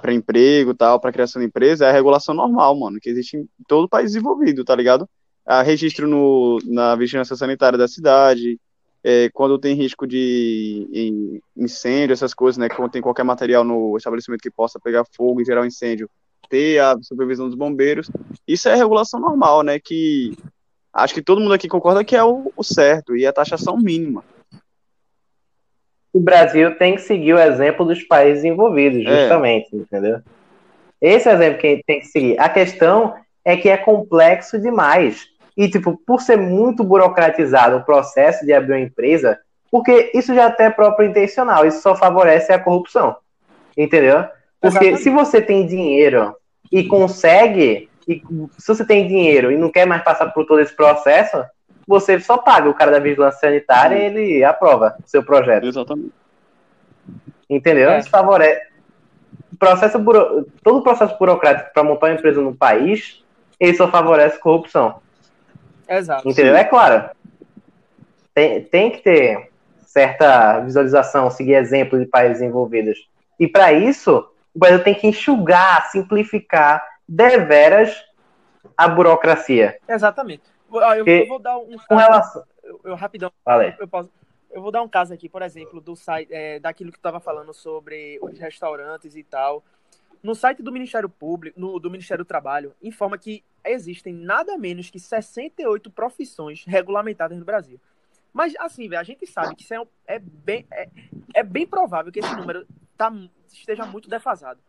[0.03, 3.49] para emprego tal, para criação de empresa, é a regulação normal, mano, que existe em
[3.69, 5.09] todo o país desenvolvido, tá ligado?
[5.47, 8.59] A registro no, na vigilância sanitária da cidade,
[9.05, 12.69] é, quando tem risco de incêndio, essas coisas, né?
[12.69, 16.11] Quando tem qualquer material no estabelecimento que possa pegar fogo e gerar um incêndio,
[16.49, 18.11] ter a supervisão dos bombeiros.
[18.47, 19.79] Isso é regulação normal, né?
[19.79, 20.37] Que
[20.93, 24.25] acho que todo mundo aqui concorda que é o, o certo e a taxação mínima.
[26.13, 29.21] O Brasil tem que seguir o exemplo dos países envolvidos, é.
[29.21, 29.77] justamente, é.
[29.77, 30.21] entendeu?
[31.01, 32.41] Esse é o exemplo que tem que seguir.
[32.41, 35.27] A questão é que é complexo demais.
[35.57, 39.39] E, tipo, por ser muito burocratizado o processo de abrir uma empresa,
[39.71, 43.17] porque isso já até é próprio intencional, isso só favorece a corrupção.
[43.77, 44.25] Entendeu?
[44.61, 45.03] Porque Exatamente.
[45.03, 46.35] se você tem dinheiro
[46.71, 48.23] e consegue, e
[48.59, 51.45] se você tem dinheiro e não quer mais passar por todo esse processo,
[51.87, 55.67] você só paga o cara da vigilância sanitária e ele aprova o seu projeto.
[55.67, 56.13] Exatamente.
[57.49, 57.91] Entendeu?
[57.91, 57.99] É.
[57.99, 58.69] Isso favorece.
[59.59, 60.47] Processo buro...
[60.63, 63.25] Todo o processo burocrático para montar uma empresa no país,
[63.59, 65.01] ele só favorece corrupção.
[65.89, 66.29] Exato.
[66.29, 66.55] Entendeu?
[66.55, 66.61] Sim.
[66.61, 67.11] É claro.
[68.35, 69.51] Tem, tem que ter
[69.87, 73.09] certa visualização, seguir exemplos de países envolvidos.
[73.41, 78.05] E para isso, o Brasil tem que enxugar, simplificar deveras
[78.77, 79.79] a burocracia.
[79.89, 80.43] Exatamente.
[80.71, 82.43] Eu, eu vou dar um Com relação.
[82.65, 83.31] eu, eu- rapidão.
[83.45, 83.73] Falei.
[83.79, 84.11] Eu, posso,
[84.51, 87.21] eu vou dar um caso aqui, por exemplo, do site, é, daquilo que tu estava
[87.21, 89.63] falando sobre os restaurantes e tal.
[90.21, 94.91] No site do Ministério Público, no, do Ministério do Trabalho, informa que existem nada menos
[94.91, 97.81] que 68 profissões regulamentadas no Brasil.
[98.33, 100.89] Mas, assim, a gente sabe que isso é, é bem, é,
[101.33, 102.67] é bem provável que esse número
[102.97, 103.13] tá,
[103.53, 104.61] esteja muito defasado.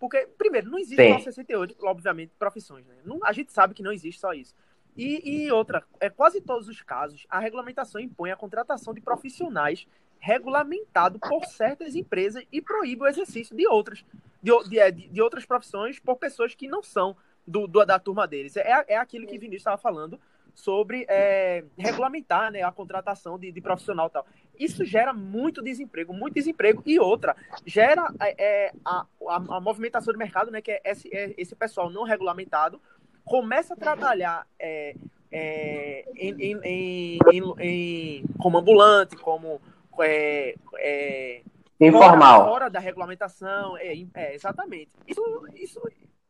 [0.00, 1.12] Porque, primeiro, não existe Sim.
[1.14, 2.86] só 68, obviamente, profissões.
[2.86, 2.94] Né?
[3.04, 4.54] Não- a gente sabe que não existe só isso.
[4.96, 9.86] E, e outra, é quase todos os casos, a regulamentação impõe a contratação de profissionais
[10.18, 14.04] regulamentado por certas empresas e proíbe o exercício de outras,
[14.42, 17.16] de, é, de- de outras profissões por pessoas que não são
[17.46, 18.56] do, do- da turma deles.
[18.56, 20.18] É, é aquilo que Vinícius estava falando
[20.54, 24.26] sobre é, regulamentar né, a contratação de, de profissional e tal.
[24.58, 26.82] Isso gera muito desemprego, muito desemprego.
[26.86, 27.36] E outra,
[27.66, 28.34] gera é,
[28.66, 32.04] é, a, a, a movimentação de mercado, né, que é esse, é esse pessoal não
[32.04, 32.80] regulamentado,
[33.24, 34.94] começa a trabalhar é,
[35.32, 37.18] é, em, em,
[37.58, 39.60] em, como ambulante, como
[40.00, 41.42] é, é,
[41.80, 42.40] Informal.
[42.40, 44.90] Fora, fora da regulamentação, é, é, exatamente.
[45.06, 45.20] Isso,
[45.54, 45.80] isso,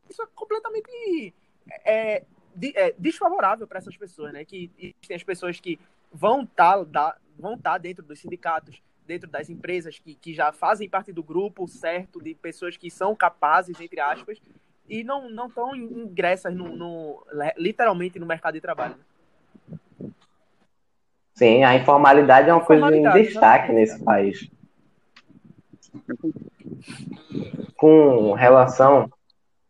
[0.09, 1.33] isso é completamente
[1.85, 2.23] é,
[2.55, 4.43] de- é, desfavorável para essas pessoas, né?
[4.43, 5.79] Que tem as pessoas que
[6.11, 6.83] vão estar
[7.37, 11.67] vão tá dentro dos sindicatos, dentro das empresas que, que já fazem parte do grupo
[11.67, 14.41] certo de pessoas que são capazes, entre aspas,
[14.87, 17.25] e não não estão ingressas no, no-
[17.57, 18.95] literalmente no mercado de trabalho.
[18.97, 20.09] né?
[21.33, 23.73] Sim, a informalidade é uma coisa em destaque exatamente.
[23.73, 24.49] nesse país.
[27.75, 29.11] Com relação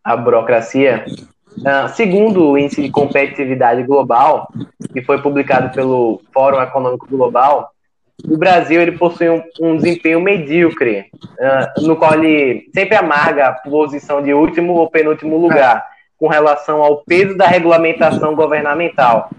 [0.03, 1.05] à burocracia,
[1.63, 4.47] ah, segundo o Índice de Competitividade Global,
[4.91, 7.71] que foi publicado pelo Fórum Econômico Global,
[8.27, 11.05] o Brasil ele possui um, um desempenho medíocre,
[11.39, 15.85] ah, no qual ele sempre amarga a posição de último ou penúltimo lugar,
[16.17, 19.29] com relação ao peso da regulamentação governamental.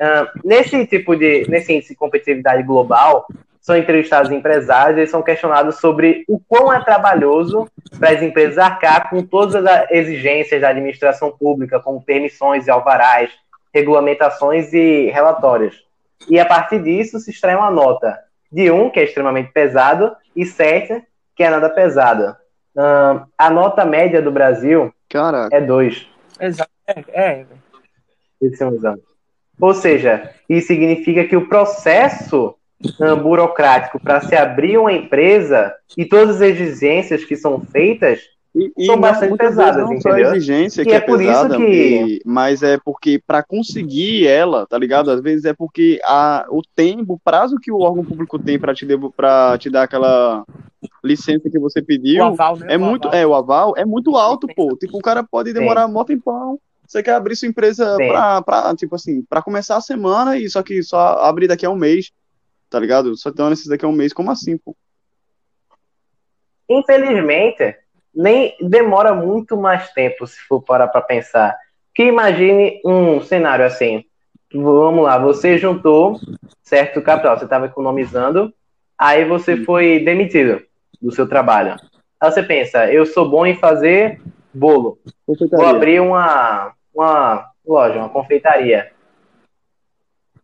[0.00, 3.26] Ah, nesse tipo de, nesse índice de competitividade global,
[3.60, 7.68] são entrevistados empresários e eles são questionados sobre o quão é trabalhoso
[7.98, 13.30] para as empresas arcar com todas as exigências da administração pública, como permissões e alvarás,
[13.74, 15.86] regulamentações e relatórios.
[16.28, 18.18] E a partir disso se extrai uma nota
[18.50, 21.02] de 1, que é extremamente pesado, e 7,
[21.36, 22.36] que é nada pesado.
[23.36, 26.08] A nota média do Brasil Cara, é 2.
[26.40, 26.70] Exato.
[26.86, 27.46] É, é,
[28.40, 28.78] Esse é um.
[29.60, 32.54] Ou seja, isso significa que o processo
[33.22, 38.20] burocrático para se abrir uma empresa e todas as exigências que são feitas
[38.54, 40.34] E, e São bastante pesadas, não só a entendeu?
[40.34, 44.26] exigência E que é é, por isso pesada, que- e- mas é porque para conseguir
[44.26, 45.10] ela, tá ligado?
[45.10, 48.74] Às vezes é porque a, o tempo, o prazo que o órgão público tem para
[48.74, 50.44] te, devo- pra te dar aquela
[51.04, 52.66] licença que você pediu o aval, né?
[52.70, 53.20] é O muito, aval.
[53.20, 54.76] é o aval é muito alto, pô.
[54.76, 56.58] Tipo, o cara pode demorar um tempão.
[56.86, 57.96] Você quer abrir sua empresa
[58.42, 61.76] pra, tipo assim, pra começar a semana e só que só abrir daqui a um
[61.76, 62.10] mês,
[62.68, 63.16] tá ligado?
[63.16, 64.76] Só tem necessidade daqui a um mês, como assim, pô?
[66.68, 67.76] Infelizmente,
[68.14, 71.56] nem demora muito mais tempo se for parar para pensar.
[71.94, 74.04] Que imagine um cenário assim.
[74.52, 76.18] Vamos lá, você juntou
[76.62, 78.52] certo capital, você estava economizando,
[78.96, 80.62] aí você foi demitido
[81.00, 81.76] do seu trabalho.
[82.20, 84.20] Aí você pensa, eu sou bom em fazer
[84.52, 88.90] bolo, vou abrir uma, uma loja, uma confeitaria.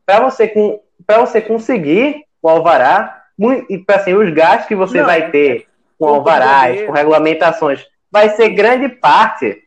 [0.07, 5.07] Para você, com- pra você conseguir o alvará, e assim, os gastos que você Não,
[5.07, 5.67] vai ter
[5.99, 9.63] com com alvarás, com regulamentações, vai ser grande parte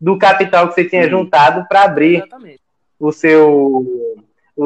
[0.00, 1.10] do capital que você tinha Sim.
[1.10, 2.60] juntado para abrir Exatamente.
[2.98, 3.84] o seu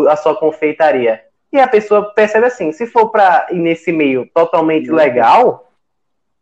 [0.09, 1.22] a sua confeitaria.
[1.53, 4.96] E a pessoa percebe assim, se for para ir nesse meio totalmente Uhum.
[4.96, 5.70] legal,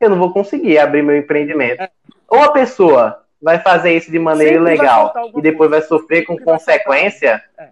[0.00, 1.82] eu não vou conseguir abrir meu empreendimento.
[1.82, 1.90] É.
[2.28, 6.34] Ou a pessoa vai fazer isso de maneira Sempre ilegal e depois vai sofrer com
[6.34, 7.42] Sempre consequência.
[7.58, 7.68] É.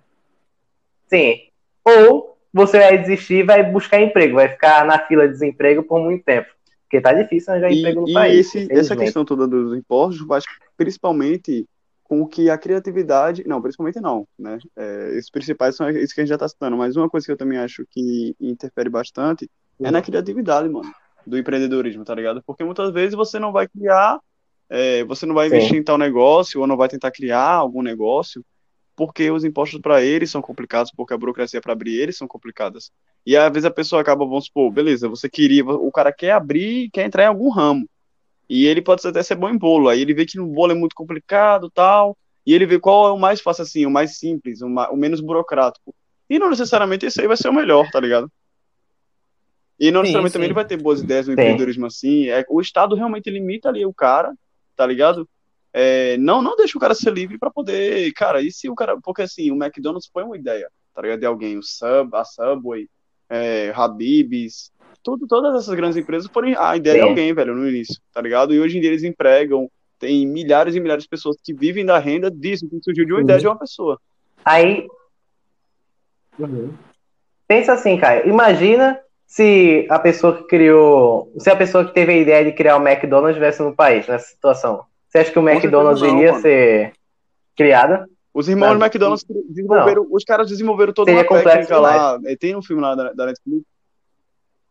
[1.06, 1.47] Sim.
[2.06, 6.00] Ou você vai desistir e vai buscar emprego, vai ficar na fila de desemprego por
[6.00, 6.48] muito tempo.
[6.84, 8.54] Porque tá difícil arranjar E, emprego no e país.
[8.54, 10.40] esse- essa questão toda dos impostos vai
[10.76, 11.66] principalmente
[12.04, 13.44] com que a criatividade.
[13.46, 14.58] Não, principalmente não, né?
[14.74, 17.32] É, esses principais são isso que a gente já tá citando, mas uma coisa que
[17.32, 19.48] eu também acho que interfere bastante
[19.82, 20.90] é na criatividade, mano,
[21.26, 22.42] do empreendedorismo, tá ligado?
[22.46, 24.18] Porque muitas vezes você não vai criar,
[24.70, 25.56] é, você não vai Sim.
[25.56, 28.42] investir em tal negócio, ou não vai tentar criar algum negócio,
[28.98, 32.90] porque os impostos para eles são complicados, porque a burocracia para abrir eles são complicadas.
[33.24, 36.90] E às vezes a pessoa acaba, vamos supor, beleza, você queria, o cara quer abrir,
[36.90, 37.88] quer entrar em algum ramo.
[38.48, 39.88] E ele pode até ser bom em bolo.
[39.88, 42.18] Aí ele vê que no bolo é muito complicado tal.
[42.44, 44.96] E ele vê qual é o mais fácil assim, o mais simples, o, ma- o
[44.96, 45.94] menos burocrático.
[46.28, 48.28] E não necessariamente esse aí vai ser o melhor, tá ligado?
[49.78, 50.48] E não Sim, necessariamente também sim.
[50.48, 52.28] ele vai ter boas ideias no empreendedorismo assim.
[52.30, 54.34] É, o Estado realmente limita ali o cara,
[54.74, 55.28] tá ligado?
[55.72, 58.98] É, não, não deixa o cara ser livre para poder, cara, e se o cara,
[59.02, 62.88] porque assim, o McDonald's põe uma ideia, tá ligado, de alguém, o Sub, a Subway,
[63.28, 67.02] é, Habib's, tudo, todas essas grandes empresas foram a ideia Sim.
[67.02, 68.54] de alguém, velho, no início, tá ligado?
[68.54, 71.98] E hoje em dia eles empregam, tem milhares e milhares de pessoas que vivem da
[71.98, 73.24] renda disso, que surgiu de uma uhum.
[73.24, 74.00] ideia de uma pessoa.
[74.44, 74.86] Aí,
[76.38, 76.72] uhum.
[77.46, 82.16] pensa assim, cara, imagina se a pessoa que criou, se a pessoa que teve a
[82.16, 84.87] ideia de criar o McDonald's estivesse no país, nessa situação.
[85.08, 86.42] Você acha que o McDonald's não, iria mano.
[86.42, 86.92] ser
[87.56, 88.08] criada?
[88.32, 88.86] Os irmãos não.
[88.86, 90.12] McDonald's desenvolveram, não.
[90.12, 92.18] os caras desenvolveram toda Seria uma técnica lá.
[92.38, 93.64] Tem um filme lá da, da Netflix.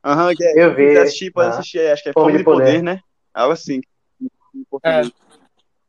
[0.06, 0.97] Aham, que é, eu vi.
[0.97, 2.65] Assistir, pode assistir, acho que é Fome, de poder.
[2.65, 3.02] poder, né?
[3.34, 3.82] Algo assim.
[4.84, 5.02] É.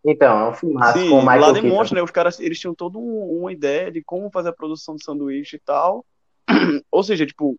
[0.05, 2.03] Então, é um filme Sim, com o Michael lá demonstra, né?
[2.03, 5.61] Os caras, eles tinham toda uma ideia de como fazer a produção de sanduíche e
[5.61, 6.05] tal.
[6.91, 7.57] Ou seja, tipo,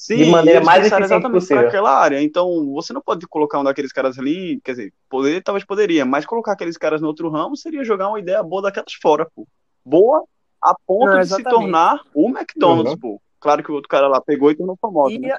[0.00, 1.68] Sim, de maneira mais eficiente possível.
[1.68, 2.22] aquela área.
[2.22, 6.24] Então, você não pode colocar um daqueles caras ali, quer dizer, poder talvez poderia, mas
[6.24, 9.46] colocar aqueles caras no outro ramo seria jogar uma ideia boa daquelas fora, pô.
[9.84, 10.24] Boa
[10.62, 12.98] a ponto não, de se tornar o McDonald's, uhum.
[12.98, 13.22] pô.
[13.38, 15.18] Claro que o outro cara lá pegou e tornou famoso.
[15.18, 15.38] Né?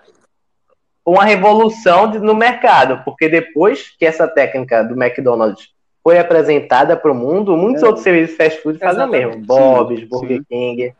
[1.03, 5.69] Uma revolução de, no mercado, porque depois que essa técnica do McDonald's
[6.03, 7.87] foi apresentada para o mundo, muitos é.
[7.87, 9.43] outros serviços de fast food fazem o mesmo.
[9.43, 10.43] Bob's, Burger sim.
[10.47, 10.93] King.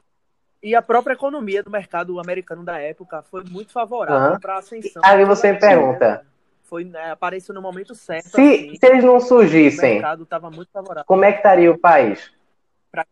[0.63, 4.39] E a própria economia do mercado americano da época foi muito favorável uhum.
[4.39, 5.01] para a ascensão.
[5.03, 6.25] Aí você me pergunta.
[6.63, 8.29] Foi, né, apareceu no momento certo.
[8.29, 11.03] Se, assim, se eles não surgissem, o mercado estava muito favorável.
[11.05, 12.31] como é que estaria o país?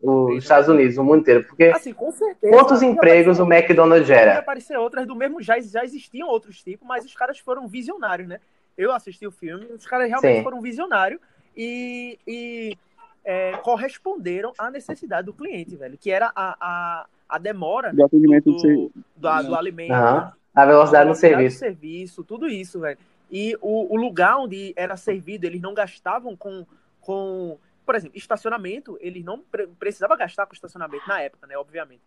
[0.01, 1.43] Os Estados Unidos, o mundo inteiro.
[1.45, 4.37] Porque assim, com certeza, quantos empregos o McDonald's gera?
[4.37, 8.39] aparecer outras do mesmo, já, já existiam outros tipos, mas os caras foram visionários, né?
[8.77, 10.43] Eu assisti o filme, os caras realmente Sim.
[10.43, 11.19] foram visionários
[11.55, 12.77] e, e
[13.23, 18.51] é, corresponderam à necessidade do cliente, velho, que era a, a a demora do atendimento
[18.51, 20.31] do, do, do, do alimento, uhum.
[20.55, 21.59] a velocidade no serviço.
[21.59, 22.97] serviço, tudo isso, velho.
[23.31, 26.65] E o, o, lugar onde era servido, eles não gastavam com,
[26.99, 31.55] com, por exemplo, estacionamento, eles não pre precisava gastar com estacionamento na época, né?
[31.55, 32.01] Obviamente.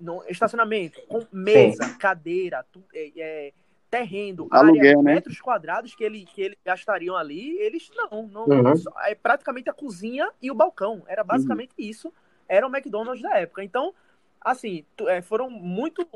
[0.00, 1.98] No, estacionamento com mesa, Sim.
[1.98, 3.52] cadeira, tu, é, é,
[3.90, 5.14] terreno, Aluguel, área, né?
[5.14, 8.26] metros quadrados que, ele, que eles gastariam ali, eles não.
[8.28, 8.74] não uhum.
[9.04, 11.02] é praticamente a cozinha e o balcão.
[11.06, 11.84] Era basicamente uhum.
[11.84, 12.14] isso.
[12.48, 13.62] Era o McDonald's da época.
[13.62, 13.92] Então,
[14.40, 16.06] assim, é, foram muito.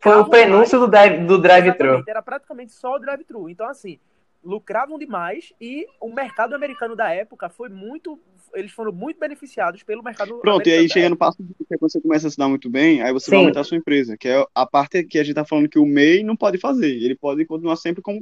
[0.00, 1.26] Foi o prenúncio do drive-thru.
[1.26, 3.48] Do drive era praticamente só o drive-thru.
[3.48, 3.98] Então, assim,
[4.44, 8.18] lucravam demais e o mercado americano da época foi muito.
[8.54, 12.00] Eles foram muito beneficiados pelo mercado Pronto, e aí chega no passo que quando você
[12.00, 13.30] começa a se dar muito bem, aí você Sim.
[13.30, 15.78] vai aumentar a sua empresa, que é a parte que a gente tá falando que
[15.78, 16.90] o MEI não pode fazer.
[16.90, 18.20] Ele pode continuar sempre como.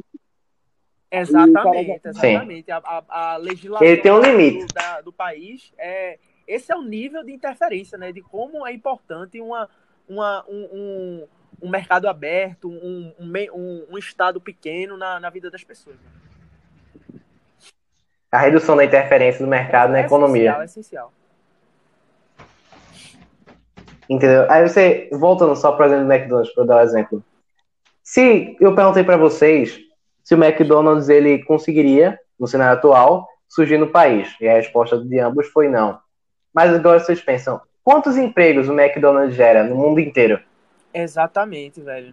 [1.11, 2.71] Exatamente, exatamente.
[2.71, 4.67] A, a, a, legislação Ele tem um limite.
[4.67, 6.21] Do, da, do país é
[6.51, 8.11] esse é o nível de interferência, né?
[8.11, 9.69] De como é importante uma,
[10.09, 11.29] uma, um, um,
[11.63, 15.97] um mercado aberto, um, um, um, estado pequeno na, na vida das pessoas.
[18.33, 20.57] A redução da interferência do mercado é na economia.
[20.59, 21.13] É essencial.
[24.09, 24.51] Entendeu?
[24.51, 27.25] Aí você, voltando só para exemplo do McDonald's, para dar um exemplo.
[28.03, 29.79] Se eu perguntei para vocês
[30.25, 35.19] se o McDonald's ele conseguiria, no cenário atual, surgir no país, e a resposta de
[35.21, 36.01] ambos foi não.
[36.53, 40.41] Mas agora vocês pensam, quantos empregos o McDonald's gera no mundo inteiro?
[40.93, 42.13] Exatamente, velho.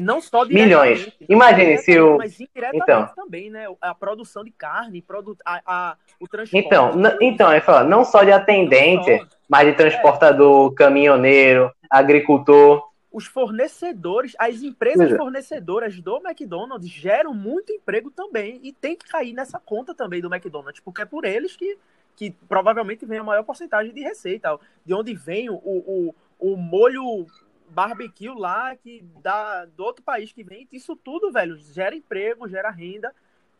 [0.00, 1.12] Não só milhões.
[1.28, 3.66] Imagine se o mas indiretamente então, também, né?
[3.80, 5.04] A produção de carne,
[5.44, 6.66] a, a, o transporte.
[6.66, 10.74] Então, então eu falo, não só de atendente, mas de transportador, é.
[10.74, 12.88] caminhoneiro, agricultor.
[13.12, 15.16] Os fornecedores, as empresas é.
[15.16, 20.32] fornecedoras do McDonald's geram muito emprego também e tem que cair nessa conta também do
[20.32, 21.78] McDonald's, porque é por eles que
[22.18, 24.58] que provavelmente vem a maior porcentagem de receita.
[24.84, 27.26] De onde vem o, o, o molho
[27.70, 30.66] barbecue lá que dá do outro país que vem.
[30.72, 33.14] Isso tudo, velho, gera emprego, gera renda.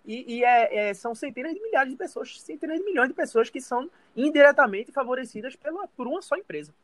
[0.05, 3.49] E, e é, é, são centenas de milhares de pessoas, centenas de milhões de pessoas
[3.49, 6.75] que são indiretamente favorecidas pela, por uma só empresa.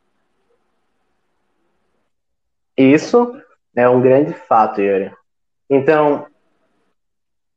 [2.76, 3.42] Isso
[3.74, 5.12] é um grande fato, Yuri.
[5.68, 6.28] Então,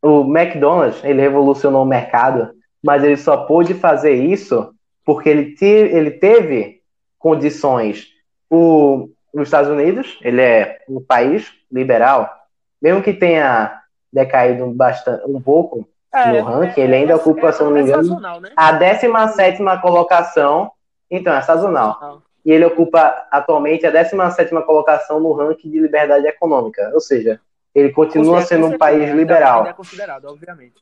[0.01, 2.56] o McDonald's, ele revolucionou o mercado
[2.87, 4.73] mas ele só pôde fazer isso
[5.03, 6.79] porque ele, te, ele teve
[7.19, 8.07] condições.
[8.49, 12.33] O, os Estados Unidos, ele é um país liberal,
[12.81, 13.81] mesmo que tenha
[14.11, 17.81] decaído bastante, um pouco é, no ranking, é, ele ainda é, ocupa, se não me
[17.81, 18.51] engano, né?
[18.55, 20.71] a 17 colocação.
[21.11, 22.21] Então, é sazonal.
[22.45, 26.89] E ele ocupa atualmente a 17 colocação no ranking de liberdade econômica.
[26.93, 27.37] Ou seja,
[27.75, 29.67] ele continua sendo um país liberal.
[29.67, 30.75] É considerado, obviamente.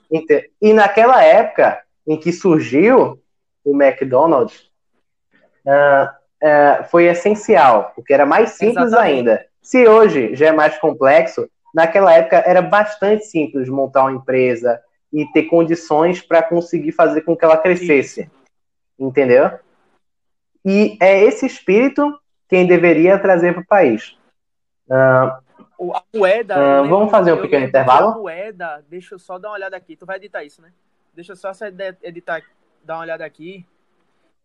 [0.62, 3.22] E naquela época, em que surgiu
[3.64, 4.70] o McDonald's
[5.66, 6.08] uh,
[6.44, 9.16] uh, foi essencial, porque era mais simples Exatamente.
[9.16, 9.46] ainda.
[9.62, 14.80] Se hoje já é mais complexo, naquela época era bastante simples montar uma empresa
[15.12, 18.30] e ter condições para conseguir fazer com que ela crescesse.
[19.00, 19.52] Entendeu?
[20.64, 24.18] E é esse espírito quem deveria trazer para o país.
[24.88, 26.56] Uh, a moeda.
[26.56, 28.10] Uh, lembro, vamos fazer um pequeno intervalo?
[28.10, 29.96] A moeda, deixa eu só dar uma olhada aqui.
[29.96, 30.72] Tu vai editar isso, né?
[31.16, 31.52] Deixa eu só
[32.04, 32.44] editar,
[32.84, 33.66] dar uma olhada aqui.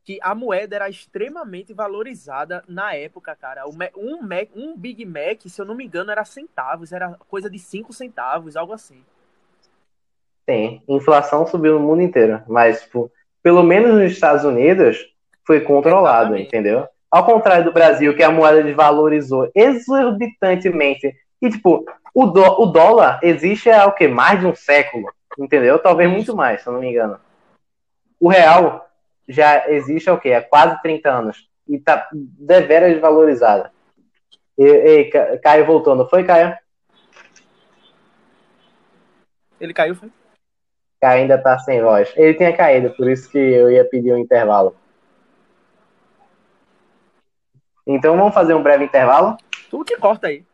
[0.05, 3.65] Que a moeda era extremamente valorizada na época, cara.
[3.69, 7.59] Um, Mac, um Big Mac, se eu não me engano, era centavos, era coisa de
[7.59, 9.05] 5 centavos, algo assim.
[10.49, 13.13] Sim, inflação subiu no mundo inteiro, mas tipo,
[13.43, 14.99] pelo menos nos Estados Unidos
[15.47, 16.49] foi controlado, Exatamente.
[16.49, 16.89] entendeu?
[17.11, 21.13] Ao contrário do Brasil, que a moeda desvalorizou exorbitantemente.
[21.43, 21.85] E, tipo,
[22.15, 24.09] o, o dólar existe há o quê?
[24.09, 25.79] Mais de um século, entendeu?
[25.79, 27.19] Talvez muito mais, se eu não me engano.
[28.19, 28.89] O real
[29.29, 30.33] já existe há o quê?
[30.33, 31.49] Há quase 30 anos.
[31.69, 33.73] E tá deveras desvalorizada.
[34.59, 36.57] E, e, Caio voltou, não foi, Caio?
[39.61, 40.11] Ele caiu, foi?
[41.01, 42.13] Caio ainda tá sem voz.
[42.17, 44.77] Ele tinha caído, por isso que eu ia pedir um intervalo.
[47.87, 49.37] Então vamos fazer um breve intervalo?
[49.71, 50.45] Tu que corta aí.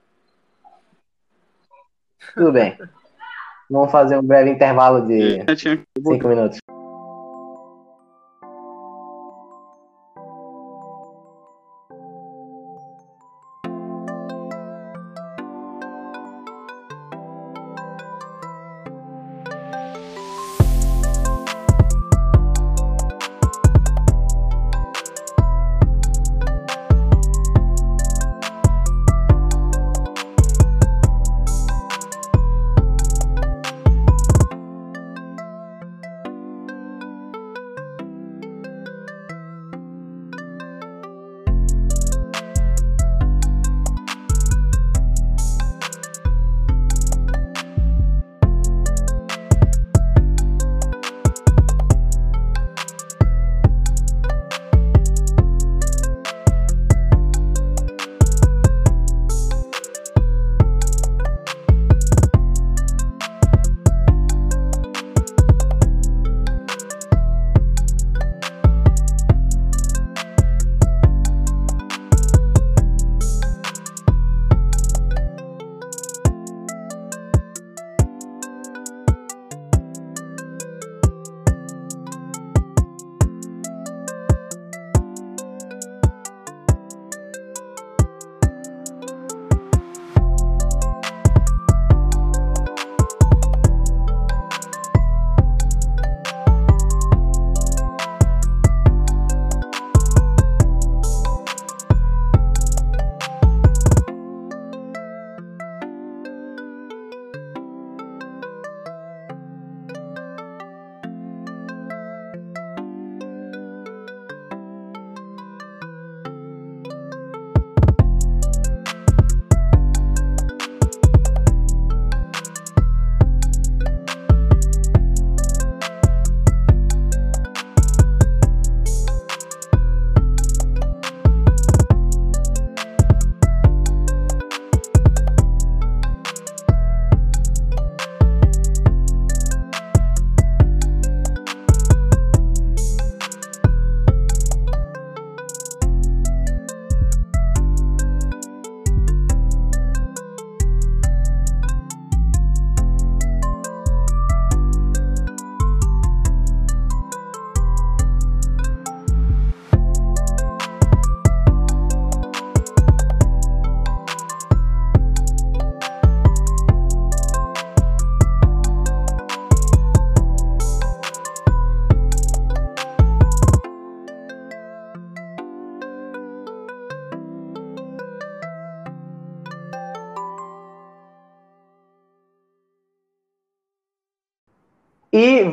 [2.35, 2.77] Tudo bem.
[3.71, 5.45] Vamos fazer um breve intervalo de
[6.07, 6.59] cinco minutos.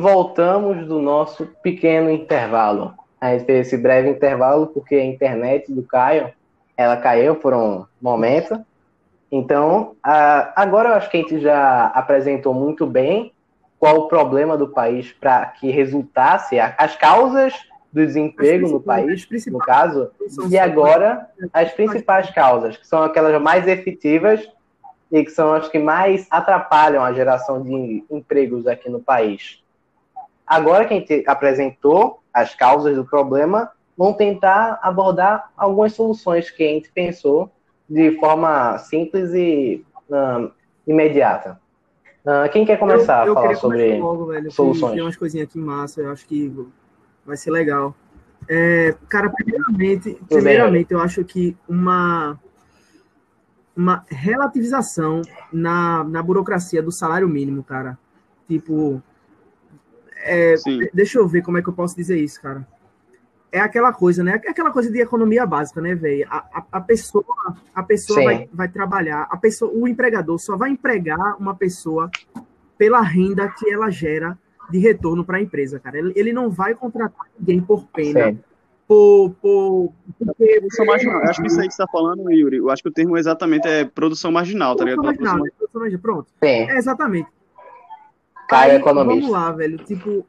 [0.04, 2.92] Voltamos do nosso pequeno intervalo.
[3.18, 6.30] A gente fez esse breve intervalo porque a internet do Caio,
[6.76, 8.62] ela caiu por um momento.
[9.32, 13.32] Então, agora eu acho que a gente já apresentou muito bem
[13.78, 17.54] qual o problema do país para que resultasse as causas
[17.90, 20.10] do desemprego no país, no caso,
[20.50, 24.46] e agora as principais causas, que são aquelas mais efetivas
[25.10, 29.63] e que são as que mais atrapalham a geração de empregos aqui no país.
[30.46, 36.62] Agora que a gente apresentou as causas do problema, vamos tentar abordar algumas soluções que
[36.62, 37.50] a gente pensou
[37.88, 40.50] de forma simples e um,
[40.86, 41.60] imediata.
[42.24, 44.94] Uh, quem quer começar eu, eu a falar sobre logo, velho, soluções?
[44.94, 46.52] Tem umas coisinhas aqui massa, eu acho que
[47.24, 47.94] vai ser legal.
[48.48, 52.38] É, cara, primeiramente, primeiramente eu acho que uma,
[53.76, 55.22] uma relativização
[55.52, 57.98] na, na burocracia do salário mínimo, cara.
[58.48, 59.02] Tipo,
[60.24, 60.54] é,
[60.92, 62.66] deixa eu ver como é que eu posso dizer isso, cara.
[63.52, 64.40] É aquela coisa, né?
[64.44, 66.26] É aquela coisa de economia básica, né, velho?
[66.28, 67.24] A, a, a, pessoa,
[67.72, 72.10] a pessoa vai, vai trabalhar, a pessoa, o empregador só vai empregar uma pessoa
[72.76, 74.36] pela renda que ela gera
[74.70, 75.98] de retorno para a empresa, cara.
[75.98, 78.32] Ele, ele, não vai contratar ninguém por pena.
[78.32, 78.38] Sim.
[78.88, 80.58] Por, por, porque...
[80.58, 81.22] Produção marginal.
[81.22, 83.16] Eu acho que isso aí que você está falando, Yuri, eu acho que o termo
[83.16, 85.04] exatamente é produção marginal, tá ligado?
[85.04, 85.56] Marginal, produção...
[85.58, 86.02] Produção marginal.
[86.02, 86.26] Pronto.
[86.42, 86.48] Sim.
[86.48, 87.28] É, exatamente.
[88.54, 89.20] Caio economista.
[89.20, 89.78] Vamos lá, velho.
[89.78, 90.26] Tipo,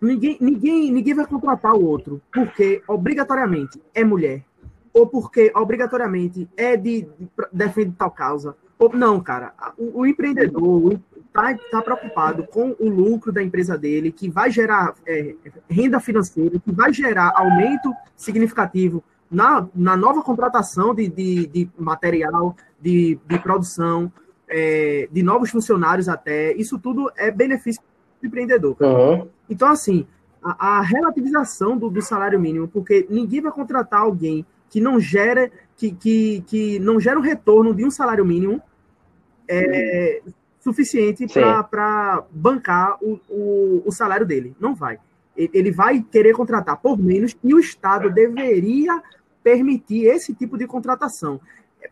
[0.00, 4.44] ninguém, ninguém, ninguém vai contratar o outro porque obrigatoriamente é mulher
[4.92, 8.56] ou porque obrigatoriamente é de, de defende tal causa.
[8.78, 9.54] Ou, não, cara.
[9.78, 14.94] O, o empreendedor, está tá preocupado com o lucro da empresa dele, que vai gerar
[15.06, 15.34] é,
[15.68, 22.54] renda financeira, que vai gerar aumento significativo na, na nova contratação de, de, de material,
[22.80, 24.12] de, de produção,
[24.52, 26.52] é, de novos funcionários até.
[26.52, 27.82] Isso tudo é benefício
[28.20, 28.76] do empreendedor.
[28.80, 29.28] Uhum.
[29.48, 30.06] Então, assim,
[30.42, 35.50] a, a relativização do, do, salário mínimo, porque ninguém vai contratar alguém que não gera,
[35.76, 38.62] que, que, que não gera um retorno de um salário mínimo.
[39.48, 40.22] É,
[40.60, 41.26] suficiente
[41.68, 44.54] para bancar o, o, o, salário dele.
[44.60, 44.98] Não vai.
[45.36, 49.02] Ele vai querer contratar por menos e o Estado deveria
[49.42, 51.40] permitir esse tipo de contratação.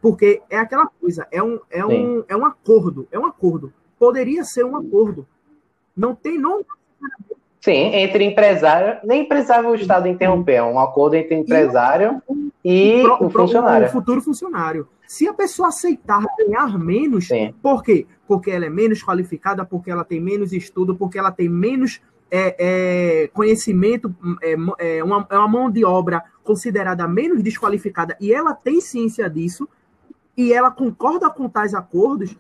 [0.01, 3.73] Porque é aquela coisa, é um, é um, é um acordo, é um acordo.
[3.99, 5.27] Poderia ser um acordo.
[5.97, 6.65] Não tem, não.
[7.61, 12.23] Sim, entre empresário, nem precisava o Estado interromper, é um acordo entre empresário
[12.65, 13.87] e, e o, o, funcionário.
[13.87, 14.89] O futuro funcionário.
[15.07, 17.53] Se a pessoa aceitar ganhar menos, Sim.
[17.63, 18.07] por quê?
[18.27, 22.57] Porque ela é menos qualificada, porque ela tem menos estudo, porque ela tem menos é,
[22.59, 24.53] é, conhecimento, é,
[24.99, 29.69] é, uma, é uma mão de obra considerada menos desqualificada e ela tem ciência disso
[30.37, 32.37] e ela concorda com tais acordos,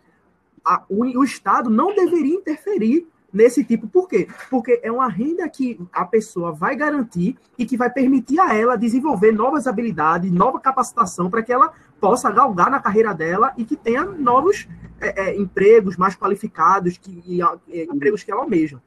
[0.64, 3.86] a, o, o Estado não deveria interferir nesse tipo.
[3.86, 4.28] Por quê?
[4.48, 8.76] Porque é uma renda que a pessoa vai garantir e que vai permitir a ela
[8.76, 13.76] desenvolver novas habilidades, nova capacitação para que ela possa galgar na carreira dela e que
[13.76, 14.68] tenha novos
[15.00, 18.80] é, é, empregos mais qualificados, que, e, é, empregos que ela almeja.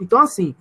[0.00, 0.54] Então, assim.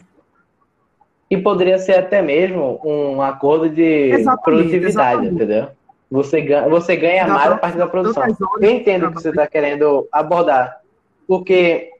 [1.30, 4.12] E poderia ser até mesmo um acordo de
[4.44, 5.36] produtividade, exatamente.
[5.36, 5.70] entendeu?
[6.10, 8.24] Você ganha, você ganha mais a partir da produção.
[8.60, 10.82] Eu entendo o que você está querendo abordar.
[11.28, 11.92] Porque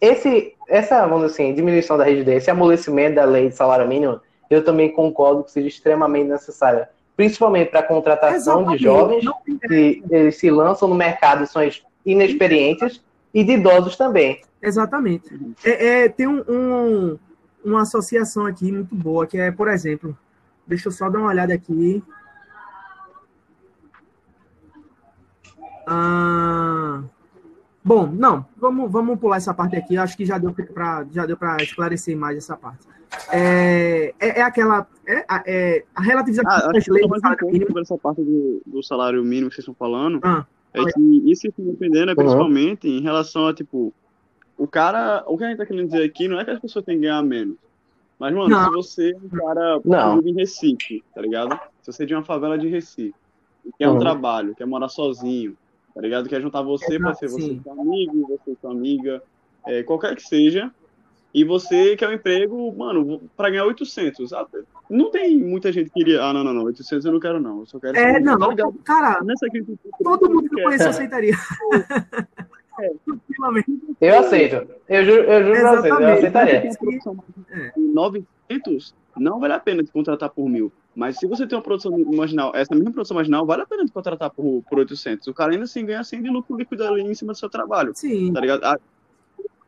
[0.00, 4.20] esse, essa, vamos dizer assim, diminuição da rigidez, esse amolecimento da lei de salário mínimo,
[4.50, 6.86] eu também concordo que seja extremamente necessário.
[7.16, 8.78] Principalmente para a contratação Exatamente.
[8.78, 9.24] de jovens
[9.66, 11.62] que eles se lançam no mercado e são
[12.04, 14.40] inexperientes e de idosos também.
[14.62, 15.28] Exatamente.
[15.64, 17.18] É, é tem um, um,
[17.64, 20.16] uma associação aqui muito boa, que é, por exemplo,
[20.66, 22.02] deixa eu só dar uma olhada aqui.
[25.90, 27.02] Ah,
[27.82, 29.96] Bom, não, vamos, vamos pular essa parte aqui.
[29.96, 32.86] Acho que já deu para já deu para esclarecer mais essa parte.
[33.32, 37.66] É, é, é aquela é, é, a relativização ah, das leis do salário mínimo.
[37.66, 41.50] Sobre essa parte do, do, salário mínimo que vocês estão falando, ah, é que isso
[41.50, 42.98] que dependendo é principalmente uhum.
[42.98, 43.92] em relação a tipo
[44.56, 46.84] o cara, o que a gente tá querendo dizer aqui não é que as pessoas
[46.84, 47.56] têm que ganhar menos.
[48.18, 48.64] Mas, mano, não.
[48.66, 50.20] se você é um cara não.
[50.20, 51.58] em Recife, tá ligado?
[51.80, 53.14] Se você é de uma favela de Recife,
[53.78, 53.96] quer uhum.
[53.96, 55.56] um trabalho, quer morar sozinho,
[55.94, 56.28] tá ligado?
[56.28, 59.22] Quer juntar você para ser você seu amigo, você sua amiga,
[59.66, 60.70] é, qualquer que seja,
[61.32, 64.32] e você quer um emprego, mano, para ganhar 800.
[64.32, 64.46] Ah,
[64.88, 67.60] não tem muita gente que iria, ah, não, não, não, 800 eu não quero não,
[67.60, 67.96] eu só quero...
[67.96, 71.34] É, não, tá cara, Nessa crise, todo mundo que eu conheço aceitaria.
[72.80, 72.90] É.
[74.00, 74.66] Eu aceito.
[74.88, 76.70] Eu juro, eu juro pra vocês, eu aceitaria.
[77.50, 77.72] É.
[77.76, 80.72] 900 não vale a pena te contratar por mil.
[80.94, 83.92] Mas se você tem uma produção marginal, essa mesma produção marginal, vale a pena te
[83.92, 85.26] contratar por, por 800.
[85.28, 87.92] O cara ainda assim ganha 100 de lucro líquido ali em cima do seu trabalho.
[87.94, 88.32] Sim.
[88.32, 88.64] Tá ligado?
[88.64, 88.78] Ah,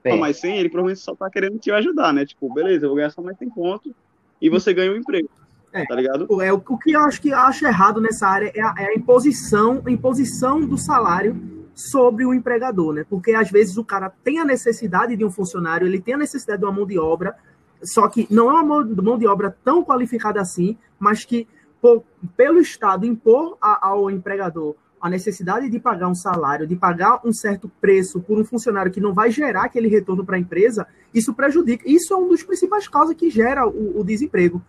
[0.05, 2.27] só mais 100, ele provavelmente só tá querendo te ajudar, né?
[2.27, 3.93] Tipo, beleza, eu vou ganhar só mais 100 pontos
[4.41, 5.29] e você ganha um emprego.
[5.73, 6.43] É, tá ligado?
[6.43, 8.87] É, o, o que eu acho que eu acho errado nessa área é a, é
[8.89, 11.41] a imposição, a imposição do salário
[11.75, 13.07] sobre o empregador, né?
[13.09, 16.59] Porque às vezes o cara tem a necessidade de um funcionário, ele tem a necessidade
[16.59, 17.35] de uma mão de obra,
[17.83, 21.49] só que não é uma mão de obra tão qualificada assim, mas que,
[21.81, 22.05] por,
[22.37, 27.33] pelo Estado impor a, ao empregador a necessidade de pagar um salário, de pagar um
[27.33, 31.35] certo preço por um funcionário que não vai gerar aquele retorno para a empresa, isso
[31.35, 31.83] prejudica.
[31.91, 34.63] Isso é um dos principais causas que gera o, o desemprego.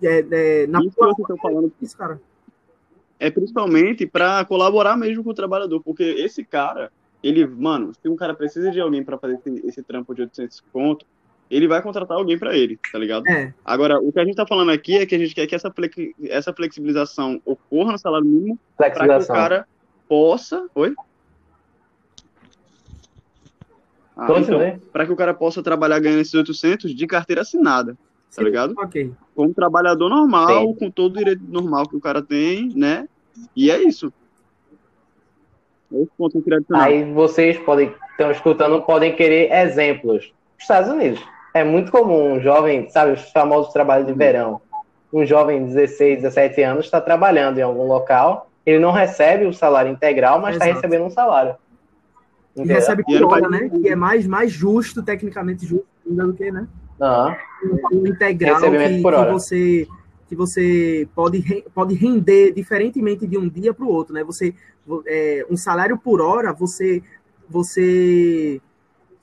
[0.00, 1.72] É, é, na isso que você falando.
[1.82, 2.20] Isso, cara.
[3.18, 8.14] É principalmente para colaborar mesmo com o trabalhador, porque esse cara, ele, mano, se um
[8.14, 11.04] cara precisa de alguém para fazer esse, esse, trampo de 800 conto,
[11.50, 13.26] ele vai contratar alguém para ele, tá ligado?
[13.26, 13.52] É.
[13.64, 15.72] Agora, o que a gente tá falando aqui é que a gente quer que essa,
[16.28, 19.66] essa flexibilização ocorra no salário mínimo para que o cara
[20.08, 20.68] possa.
[20.74, 20.94] Oi?
[24.16, 27.96] Ah, então, para que o cara possa trabalhar ganhando esses 800 de carteira assinada,
[28.34, 28.74] tá ligado?
[28.78, 29.10] Ok.
[29.34, 30.74] Como trabalhador normal, Sim.
[30.74, 33.08] com todo o direito normal que o cara tem, né?
[33.56, 34.12] E é isso.
[35.90, 36.84] Esse ponto eu queria adicionar.
[36.84, 40.32] Aí vocês podem, estão escutando, podem querer exemplos.
[40.58, 41.20] Estados Unidos.
[41.52, 44.60] É muito comum um jovem, sabe, os famosos trabalhos de verão.
[45.12, 49.52] Um jovem de 16, 17 anos está trabalhando em algum local, ele não recebe o
[49.52, 51.56] salário integral, mas está recebendo um salário.
[52.56, 53.68] E recebe por hora, né?
[53.68, 56.66] Que é mais, mais justo, tecnicamente justo, ainda do que, né?
[57.00, 58.02] Uhum.
[58.02, 59.88] O integral que, que, você
[60.28, 64.22] que você pode, pode render diferentemente de um dia para o outro, né?
[64.24, 64.54] Você
[65.06, 67.02] é, um salário por hora, você
[67.48, 68.60] você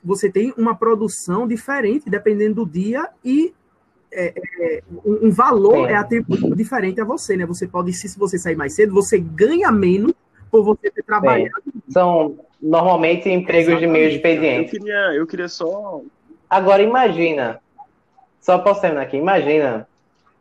[0.02, 3.52] você tem uma produção diferente dependendo do dia e
[4.12, 5.92] é, é, um, valor é.
[5.92, 7.44] é atribuído diferente a você, né?
[7.44, 10.12] Você pode, se você sair mais cedo, você ganha menos
[10.50, 11.62] por você ter trabalhado.
[11.90, 13.86] São normalmente empregos Exatamente.
[13.86, 14.76] de meio expediente.
[14.76, 16.00] Eu queria, eu queria só.
[16.48, 17.60] Agora imagina,
[18.40, 19.86] só posso terminar aqui, imagina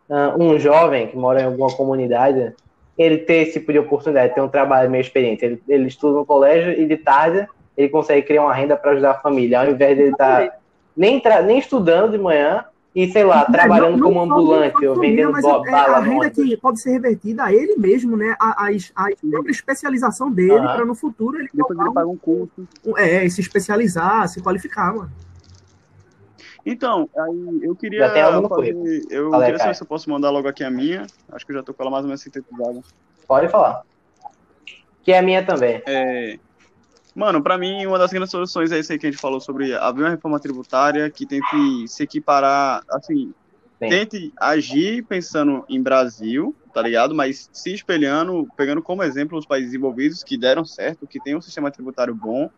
[0.10, 2.54] uh, um jovem que mora em alguma comunidade,
[2.98, 5.44] ele ter esse tipo de oportunidade, ter um trabalho meio experiente.
[5.44, 7.48] Ele, ele estuda no colégio e de tarde
[7.78, 10.58] ele consegue criar uma renda para ajudar a família, ao invés de ele estar tá
[10.96, 12.66] nem, nem estudando de manhã
[12.96, 16.58] e, sei lá, trabalhando não, não como ambulante ou vendendo mas é, A renda que
[16.58, 18.36] pode ser revertida a ele mesmo, né?
[18.40, 20.66] A, a, a própria especialização dele, uhum.
[20.66, 22.68] para no futuro ele, Depois ele paga um curso.
[22.98, 25.12] É, se especializar, se qualificar, mano.
[26.66, 28.08] Então, aí eu queria.
[28.10, 31.06] Fazer, eu Falei, queria saber se eu posso mandar logo aqui a minha.
[31.32, 32.82] Acho que eu já tô com ela mais ou menos sintetizada.
[33.28, 33.84] Pode falar.
[35.04, 35.82] Que é a minha também.
[35.86, 36.40] É,
[37.18, 39.74] Mano, para mim, uma das grandes soluções é isso aí que a gente falou sobre
[39.74, 43.34] haver uma reforma tributária que tente se equiparar, assim,
[43.80, 43.90] Sim.
[43.90, 47.16] tente agir pensando em Brasil, tá ligado?
[47.16, 51.42] Mas se espelhando, pegando como exemplo os países desenvolvidos que deram certo, que tem um
[51.42, 52.52] sistema tributário bom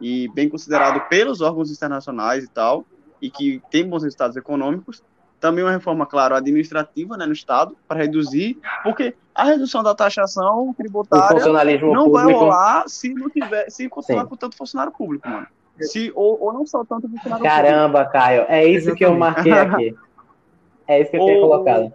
[0.00, 2.86] e bem considerado pelos órgãos internacionais e tal,
[3.20, 5.02] e que tem bons resultados econômicos,
[5.44, 10.72] também uma reforma, claro, administrativa né, no Estado, para reduzir, porque a redução da taxação
[10.72, 12.10] tributária não público.
[12.12, 14.28] vai rolar se não tiver, se continuar Sim.
[14.30, 15.46] com tanto funcionário público, mano.
[15.80, 18.12] Se, ou, ou não só tanto funcionário Caramba, público.
[18.12, 18.96] Caio, é isso Exatamente.
[18.96, 19.94] que eu marquei aqui.
[20.88, 21.26] É isso que eu ou...
[21.26, 21.92] tinha colocado.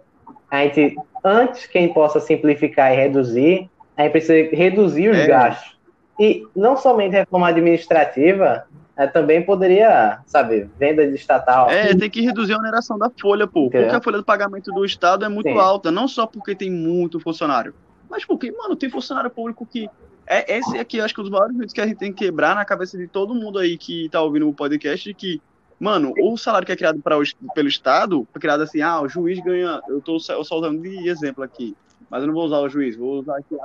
[0.48, 5.26] A gente, antes quem possa simplificar e reduzir, a gente precisa reduzir os é.
[5.26, 5.76] gastos.
[6.20, 8.64] E não somente reforma administrativa,
[9.00, 11.70] é, também poderia, sabe, venda de estatal.
[11.70, 13.70] É, tem que reduzir a oneração da folha, pô.
[13.70, 15.58] Porque a folha do pagamento do Estado é muito Sim.
[15.58, 17.74] alta, não só porque tem muito funcionário,
[18.10, 19.88] mas porque, mano, tem funcionário público que.
[20.26, 22.26] É, esse aqui, acho que é um dos maiores mitos que a gente tem que
[22.26, 25.40] quebrar na cabeça de todo mundo aí que tá ouvindo o podcast, que,
[25.78, 27.16] mano, o salário que é criado pra,
[27.54, 29.80] pelo Estado, foi criado assim, ah, o juiz ganha.
[29.88, 31.74] Eu tô só usando de exemplo aqui,
[32.10, 33.56] mas eu não vou usar o juiz, vou usar aqui.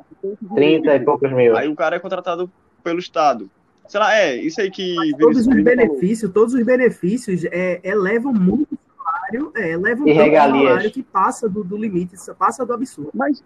[0.56, 1.58] 30 e poucos mil.
[1.58, 2.50] Aí o cara é contratado
[2.82, 3.52] pelo Estado
[3.88, 4.96] sei lá, é, isso aí que.
[5.20, 10.92] Todos os benefícios, todos os benefícios é, elevam muito o salário, é, elevam o salário
[10.92, 13.12] que passa do, do limite, passa do absurdo.
[13.14, 13.44] Mas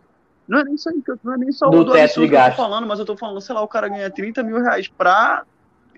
[0.48, 2.56] não é nem isso aí, não é nem só do, do absurdo que eu tô
[2.56, 5.44] falando, mas eu tô falando, sei lá, o cara ganha 30 mil reais pra.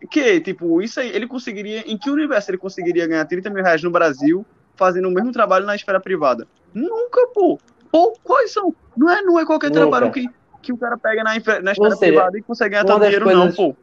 [0.10, 1.84] Que, tipo, isso aí, ele conseguiria.
[1.90, 5.66] Em que universo ele conseguiria ganhar 30 mil reais no Brasil fazendo o mesmo trabalho
[5.66, 6.48] na esfera privada?
[6.74, 7.60] Nunca, pô.
[7.92, 8.74] Pô, quais são?
[8.98, 9.82] Não é, não é qualquer Nunca.
[9.82, 10.28] trabalho que,
[10.62, 11.32] que o cara pega na,
[11.62, 13.46] na esfera seja, privada e consegue ganhar tanto dinheiro, coisas...
[13.46, 13.76] não, pô.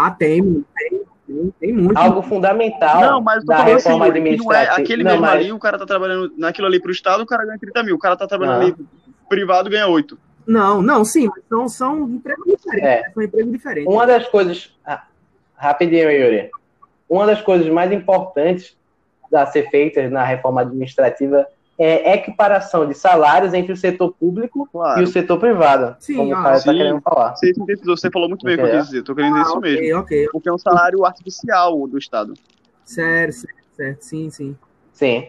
[0.00, 1.98] Ah, tem, tem, tem, tem muito.
[1.98, 4.64] Algo fundamental não, mas da reforma assim, administrativa.
[4.64, 5.34] Não é aquele não, mesmo mas...
[5.34, 7.96] ali, o cara tá trabalhando naquilo ali pro Estado, o cara ganha 30 mil.
[7.96, 8.76] O cara tá trabalhando ali
[9.28, 10.16] privado, ganha 8.
[10.46, 12.88] Não, não, sim, mas são, são empregos diferentes.
[12.88, 13.02] É.
[13.02, 13.10] Né?
[13.12, 13.92] São empregos diferentes.
[13.92, 14.72] Uma das coisas.
[14.86, 15.02] Ah,
[15.56, 16.50] rapidinho, Yuri.
[17.08, 18.76] Uma das coisas mais importantes
[19.34, 21.44] a ser feitas na reforma administrativa
[21.78, 25.00] é, equiparação de salários entre o setor público claro.
[25.00, 25.96] e o setor privado.
[26.00, 27.36] Sim, como ah, o cara está querendo falar.
[27.36, 27.52] Você,
[27.84, 28.98] você falou muito bem o que eu quis dizer.
[28.98, 30.00] Estou querendo dizer ah, isso okay, mesmo.
[30.00, 30.28] Okay.
[30.32, 32.34] Porque é um salário artificial do Estado.
[32.84, 34.02] Certo, certo, certo.
[34.02, 34.56] Sim, sim.
[34.92, 35.28] Sim.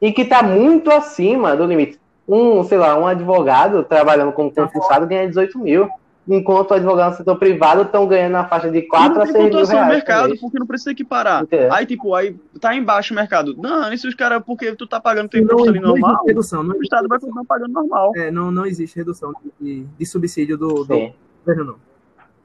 [0.00, 2.00] E que está muito acima do limite.
[2.26, 5.90] Um, sei lá, um advogado trabalhando como tá concursado ganha 18 mil
[6.34, 9.70] enquanto advogados no setor privado estão ganhando na faixa de 4 a 6 mil reais.
[9.70, 11.42] no mercado, porque não precisa equiparar.
[11.42, 11.72] Entendeu?
[11.72, 13.56] Aí, tipo, aí tá embaixo o mercado.
[13.58, 17.08] Não, esses caras, porque tu tá pagando teu imposto ali normal, redução, não o Estado
[17.08, 18.12] vai continuar pagando normal.
[18.16, 21.12] É, não, não existe redução de, de subsídio do, do
[21.44, 21.90] governo, não.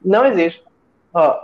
[0.04, 0.62] Não existe.
[1.14, 1.38] Ó,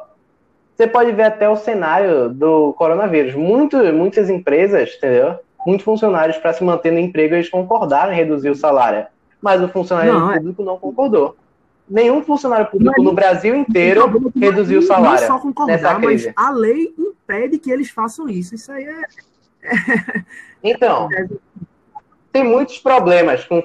[0.76, 3.34] você pode ver até o cenário do coronavírus.
[3.34, 5.38] Muito, muitas empresas, entendeu?
[5.66, 9.06] Muitos funcionários, para se manter no emprego, eles concordaram em reduzir o salário.
[9.40, 10.36] Mas o funcionário não, é.
[10.38, 10.64] público é.
[10.64, 11.36] não concordou.
[11.92, 15.18] Nenhum funcionário público Mas- no Brasil inteiro reduziu o salário.
[15.18, 18.54] Não é só concordar, mas a lei impede que eles façam isso.
[18.54, 19.02] Isso aí é.
[20.64, 21.08] Então,
[22.32, 23.60] tem muitos problemas com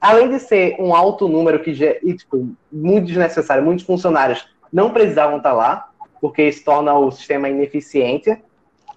[0.00, 4.90] além de ser um alto número que ge- e, tipo, muito desnecessário, muitos funcionários não
[4.90, 5.88] precisavam estar lá,
[6.20, 8.36] porque isso torna o sistema ineficiente.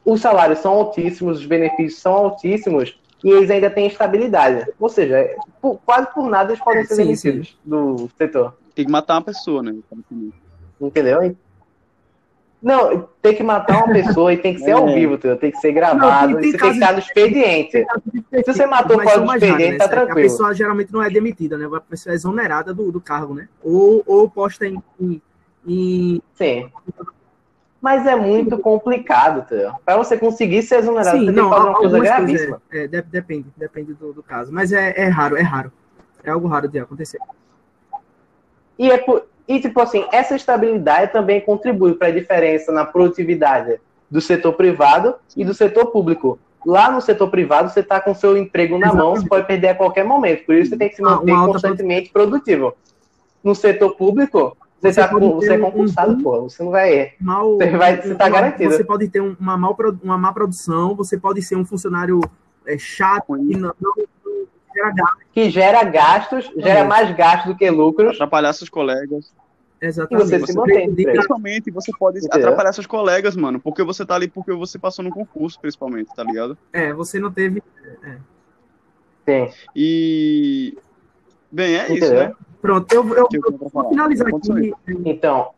[0.06, 4.72] Os salários são altíssimos, os benefícios são altíssimos e eles ainda têm estabilidade.
[4.80, 8.54] Ou seja, por- quase por nada eles podem ser demitidos do setor.
[8.76, 9.76] Tem que matar uma pessoa, né?
[10.80, 11.36] Entendeu?
[12.62, 14.94] Não, tem que matar uma pessoa e tem que ser ao É.
[14.96, 15.38] vivo, entendeu?
[15.38, 17.86] tem que ser gravado, Não, tem- tem que estar no expediente.
[18.44, 19.92] Se você matou fora do mais expediente, tá né?
[19.92, 20.22] A tranquilo.
[20.30, 21.68] pessoa geralmente não é demitida, né?
[21.74, 23.48] A pessoa é exonerada do, do cargo, né?
[23.64, 25.22] Ou, ou posta em, em,
[25.68, 26.70] em- Sim.
[27.86, 29.72] Mas é muito complicado, entendeu?
[29.86, 32.62] Pra você conseguir ser exonerado, Sim, você não, tem que fazer uma coisa gravíssima.
[32.72, 34.52] É, é, de- depende, depende do, do caso.
[34.52, 35.72] Mas é, é raro, é raro.
[36.24, 37.20] É algo raro de acontecer.
[38.80, 43.80] E, é por- e, tipo assim, essa estabilidade também contribui para a diferença na produtividade
[44.10, 46.40] do setor privado e do setor público.
[46.66, 49.76] Lá no setor privado, você está com seu emprego na mão, você pode perder a
[49.76, 50.44] qualquer momento.
[50.44, 52.74] Por isso, você tem que se Uma- manter alta constantemente produtivo.
[53.44, 54.58] No setor público,
[54.94, 56.42] você, Você tá você é ter concursado, um- pô.
[56.44, 57.14] Você não vai.
[57.20, 58.72] Mal, Você vai- você tá uma- garantido.
[58.72, 62.20] Você pode ter um- uma, mal, uma má produção, você pode ser um funcionário
[62.68, 63.94] é, chato e não, não,
[64.26, 65.18] não gera gasto.
[65.32, 68.16] Que gera gastos, gera mais gastos do que lucros.
[68.16, 69.32] Atrapalhar seus colegas.
[69.80, 70.28] Exatamente.
[70.30, 72.40] Você se mantém, prejudica- Principalmente você pode Entendeu?
[72.40, 73.60] atrapalhar seus colegas, mano.
[73.60, 76.58] Porque você tá ali porque você passou no concurso, principalmente, tá ligado?
[76.74, 77.62] É, você não teve.
[79.28, 79.50] Sim.
[79.76, 80.78] E.
[81.52, 82.20] Bem, é isso, Entendeu?
[82.30, 82.34] né?
[82.66, 84.74] Pronto, eu, eu, eu vou finalizar aqui.
[85.06, 85.50] Então,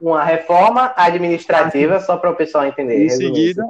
[0.00, 3.04] uma reforma administrativa, só para o pessoal entender.
[3.04, 3.66] Em seguida,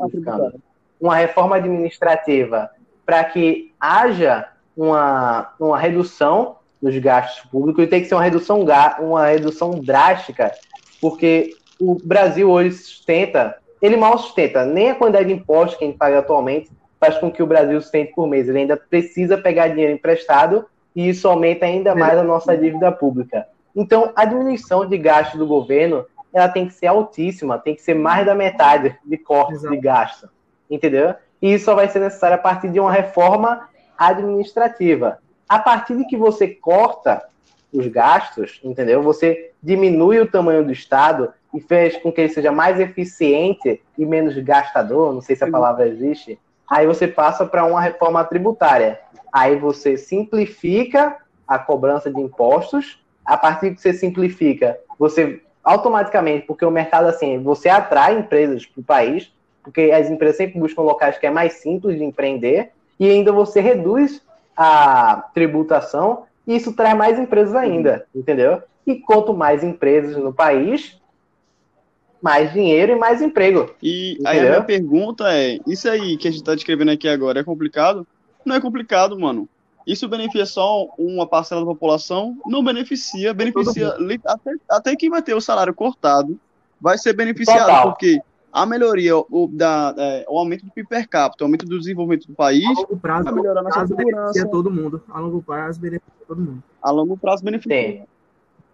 [1.00, 2.70] uma reforma administrativa
[3.06, 4.46] para que haja
[4.76, 8.64] uma, uma redução dos gastos públicos e tem que ser uma redução,
[9.00, 10.52] uma redução drástica,
[11.00, 15.86] porque o Brasil hoje sustenta, ele mal sustenta, nem a quantidade de impostos que a
[15.86, 18.48] gente paga atualmente faz com que o Brasil sustente por mês.
[18.48, 23.46] Ele ainda precisa pegar dinheiro emprestado e isso aumenta ainda mais a nossa dívida pública.
[23.74, 27.94] Então, a diminuição de gastos do governo ela tem que ser altíssima, tem que ser
[27.94, 29.74] mais da metade de corte Exato.
[29.74, 30.28] de gasto
[30.70, 31.14] entendeu?
[31.42, 33.68] E isso só vai ser necessário a partir de uma reforma
[33.98, 35.18] administrativa.
[35.48, 37.22] A partir de que você corta
[37.72, 39.02] os gastos, entendeu?
[39.02, 44.06] Você diminui o tamanho do Estado e fez com que ele seja mais eficiente e
[44.06, 46.38] menos gastador, não sei se a palavra existe.
[46.68, 49.00] Aí você passa para uma reforma tributária.
[49.32, 51.16] Aí você simplifica
[51.46, 52.98] a cobrança de impostos.
[53.24, 58.80] A partir que você simplifica, você automaticamente, porque o mercado assim, você atrai empresas para
[58.80, 63.08] o país, porque as empresas sempre buscam locais que é mais simples de empreender, e
[63.08, 64.22] ainda você reduz
[64.56, 68.62] a tributação, e isso traz mais empresas ainda, entendeu?
[68.86, 71.00] E quanto mais empresas no país,
[72.20, 73.70] mais dinheiro e mais emprego.
[73.82, 74.50] E aí a Entendeu?
[74.50, 78.06] minha pergunta é: isso aí que a gente tá descrevendo aqui agora é complicado?
[78.50, 79.48] Não é complicado, mano.
[79.86, 82.36] Isso beneficia só uma parcela da população?
[82.46, 86.38] Não beneficia, beneficia li- até, até quem vai ter o salário cortado
[86.80, 87.82] vai ser beneficiado, Total.
[87.84, 88.20] porque
[88.52, 92.26] a melhoria, o, da, é, o aumento do PIB per capita, o aumento do desenvolvimento
[92.26, 94.50] do país, A longo prazo, vai melhorar a nossa prazo beneficia segurança.
[94.50, 95.02] todo mundo.
[95.08, 96.62] A longo prazo beneficia todo mundo.
[96.82, 97.76] A longo prazo beneficia.
[97.76, 98.06] Tem.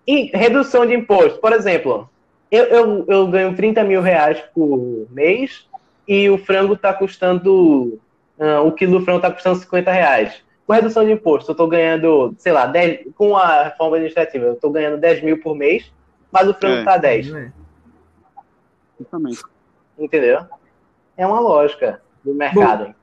[0.06, 2.08] E redução de imposto, por exemplo,
[2.50, 5.66] eu, eu, eu ganho 30 mil reais por mês
[6.08, 7.98] e o frango está custando,
[8.38, 10.42] ah, o quilo do frango está custando 50 reais.
[10.66, 14.52] Com redução de imposto, eu estou ganhando, sei lá, 10, com a reforma administrativa, eu
[14.54, 15.92] estou ganhando 10 mil por mês,
[16.30, 16.78] mas o frango É.
[16.80, 17.30] está 10.
[17.30, 17.52] Não é?
[18.98, 19.42] Justamente.
[19.98, 20.40] Entendeu?
[21.16, 22.94] É uma lógica do mercado.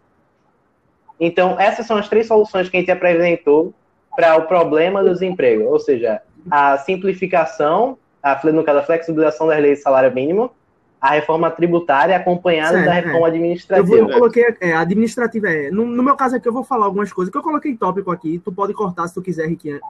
[1.20, 3.74] Então, essas são as três soluções que a gente apresentou
[4.16, 5.64] para o problema do desemprego.
[5.64, 6.22] Ou seja,
[6.52, 10.52] a simplificação, a, no caso, a flexibilização das leis de salário mínimo,
[11.04, 12.96] a reforma tributária acompanhada Certo, da é.
[13.02, 13.96] reforma Eu, vou, administrativa.
[13.98, 15.50] eu coloquei é, administrativa.
[15.50, 17.76] É, no, no meu caso aqui, eu vou falar algumas coisas que eu coloquei em
[17.76, 18.40] tópico aqui.
[18.40, 19.82] Tu pode cortar se tu quiser, Riquinha.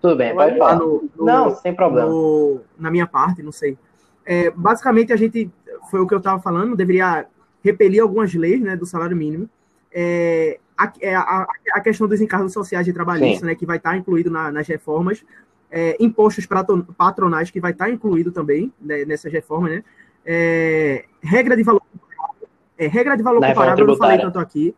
[0.00, 0.76] Tudo bem, pode falar.
[0.76, 2.10] no- no- Não, sem problema.
[2.76, 3.78] na minha parte, não sei.
[4.26, 5.48] É, basicamente, a gente,
[5.88, 7.24] foi o que eu estava falando, deveria
[7.62, 9.48] repelir algumas leis né, do salário mínimo.
[9.92, 13.96] É, a, é, a, a questão dos encargos sociais e trabalhistas, né, que vai estar
[13.96, 15.24] incluído na- nas reformas.
[15.76, 16.46] É, impostos
[16.96, 19.72] patronais, que vai estar incluído também né, nessas reformas.
[19.72, 19.84] Né?
[20.24, 21.82] É, regra de valor
[22.78, 24.72] é, regra de valor Na comparável, eu não falei tanto aqui,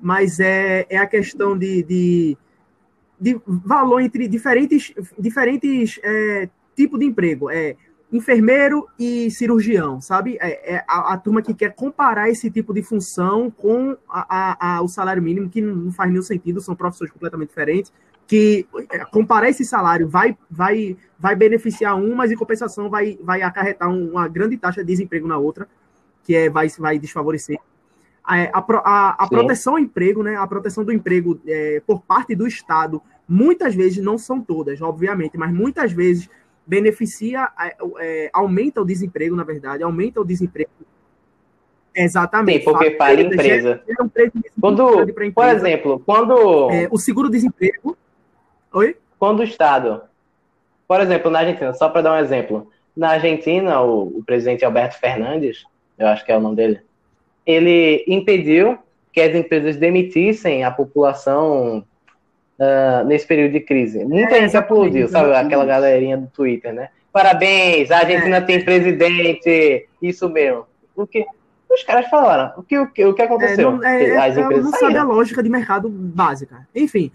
[0.00, 2.38] mas é, é a questão de, de,
[3.20, 7.50] de valor entre diferentes, diferentes é, tipos de emprego.
[7.50, 7.76] É
[8.10, 10.38] enfermeiro e cirurgião, sabe?
[10.40, 14.82] É, é a, a turma que quer comparar esse tipo de função com a- a-
[14.82, 17.92] o salário mínimo, que não faz nenhum sentido, são profissões completamente diferentes,
[18.28, 23.40] que é, comparar esse salário vai, vai, vai beneficiar um, mas em compensação vai, vai
[23.40, 25.66] acarretar uma grande taxa de desemprego na outra,
[26.22, 27.58] que é, vai, vai desfavorecer.
[28.22, 32.46] A, a, a, proteção ao emprego, né, a proteção do emprego é, por parte do
[32.46, 36.28] Estado, muitas vezes, não são todas, obviamente, mas muitas vezes
[36.66, 37.48] beneficia,
[37.98, 40.70] é, aumenta o desemprego, na verdade, aumenta o desemprego.
[41.94, 42.58] Exatamente.
[42.58, 43.82] Sim, porque para a empresa.
[43.86, 44.10] Gera um
[44.60, 45.14] quando.
[45.34, 46.70] Por exemplo, quando.
[46.70, 47.96] É, o seguro-desemprego.
[48.72, 48.96] Oi?
[49.18, 50.02] Quando o Estado.
[50.86, 52.70] Por exemplo, na Argentina, só para dar um exemplo.
[52.96, 55.64] Na Argentina, o, o presidente Alberto Fernandes,
[55.98, 56.80] eu acho que é o nome dele,
[57.46, 58.78] ele impediu
[59.12, 61.84] que as empresas demitissem a população
[62.58, 64.04] uh, nesse período de crise.
[64.04, 65.34] Muita é, gente aplaudiu, sabe?
[65.34, 66.90] Aquela galerinha do Twitter, né?
[67.12, 68.40] Parabéns, a Argentina é.
[68.40, 70.66] tem presidente, isso mesmo.
[70.94, 71.24] O que
[71.70, 72.52] os caras falaram?
[72.56, 73.70] O que, o que, o que aconteceu?
[73.70, 76.66] É, não, é, As é, empresas não sabe a lógica de mercado básica.
[76.74, 77.10] Enfim.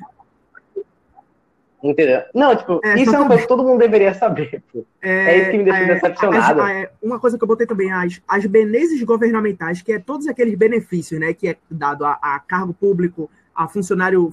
[1.84, 2.22] Entendeu?
[2.34, 4.64] Não, tipo, é, isso é uma coisa que todo mundo deveria saber.
[4.72, 4.86] Pô.
[5.02, 6.62] É, isso que me deixa é, decepcionado.
[6.62, 10.56] As, uma coisa que eu botei também, as, as benesses governamentais, que é todos aqueles
[10.58, 14.32] benefícios, né, que é dado a, a cargo público, a funcionário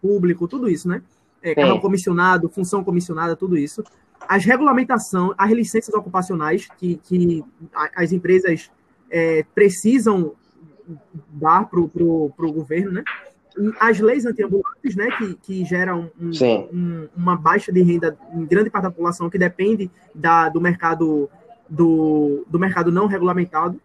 [0.00, 1.02] público, tudo isso, né?
[1.42, 3.82] É, carro comissionado, função comissionada, tudo isso.
[4.28, 7.44] As regulamentações, as licenças ocupacionais que, que
[7.94, 8.70] as empresas
[9.10, 10.32] é, precisam
[11.30, 13.04] dar para o governo, né?
[13.80, 16.30] As leis antiambulantes, né, que, que geram um,
[16.72, 21.28] um, uma baixa de renda em grande parte da população que depende da, do mercado
[21.68, 23.80] do, do mercado não regulamentado.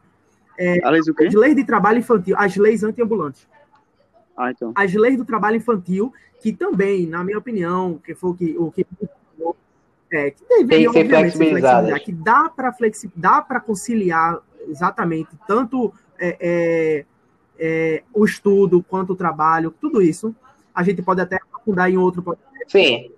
[0.57, 3.47] É, as leis de trabalho infantil, as leis antiambulantes.
[4.37, 4.71] Ah, então.
[4.75, 8.71] As leis do trabalho infantil, que também, na minha opinião, que foi o que, o
[8.71, 8.85] que
[10.11, 15.31] é, que deveria, Tem que ser flexibilizar, que dá para flexi, dá para conciliar exatamente
[15.47, 17.05] tanto é, é,
[17.59, 20.35] é, o estudo quanto o trabalho, tudo isso.
[20.73, 22.71] A gente pode até aprofundar em outro podcast.
[22.71, 23.11] Sim.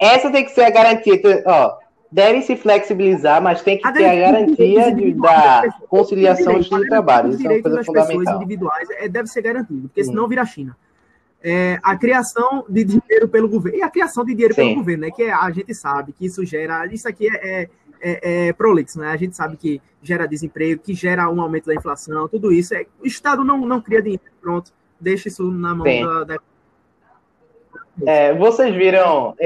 [0.00, 1.20] Essa tem que ser a garantia.
[1.46, 1.78] Ó,
[2.12, 7.30] deve se flexibilizar, mas tem que a ter a garantia de, da conciliação do trabalho.
[7.30, 10.76] Os direitos das pessoas individuais é, deve ser garantido, porque senão vira China.
[11.44, 14.62] É, a criação de dinheiro pelo governo, e a criação de dinheiro Sim.
[14.62, 17.68] pelo governo, né, que é, a gente sabe que isso gera, isso aqui é, é,
[18.02, 21.74] é, é prolixo, né, a gente sabe que gera desemprego, que gera um aumento da
[21.74, 25.84] inflação, tudo isso, é, o Estado não, não cria dinheiro, pronto, deixa isso na mão
[25.84, 26.38] da, da...
[28.06, 29.36] É, vocês viram,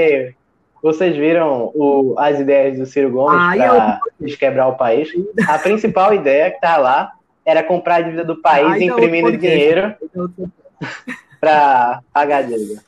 [0.83, 4.27] vocês viram o, as ideias do Ciro Gomes ah, para eu...
[4.27, 5.11] desquebrar o país?
[5.49, 7.13] A principal ideia que tá lá
[7.45, 9.95] era comprar a dívida do país ah, imprimindo dinheiro
[11.41, 12.83] para pagar a dívida.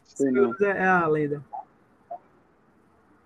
[0.62, 1.42] É a lenda.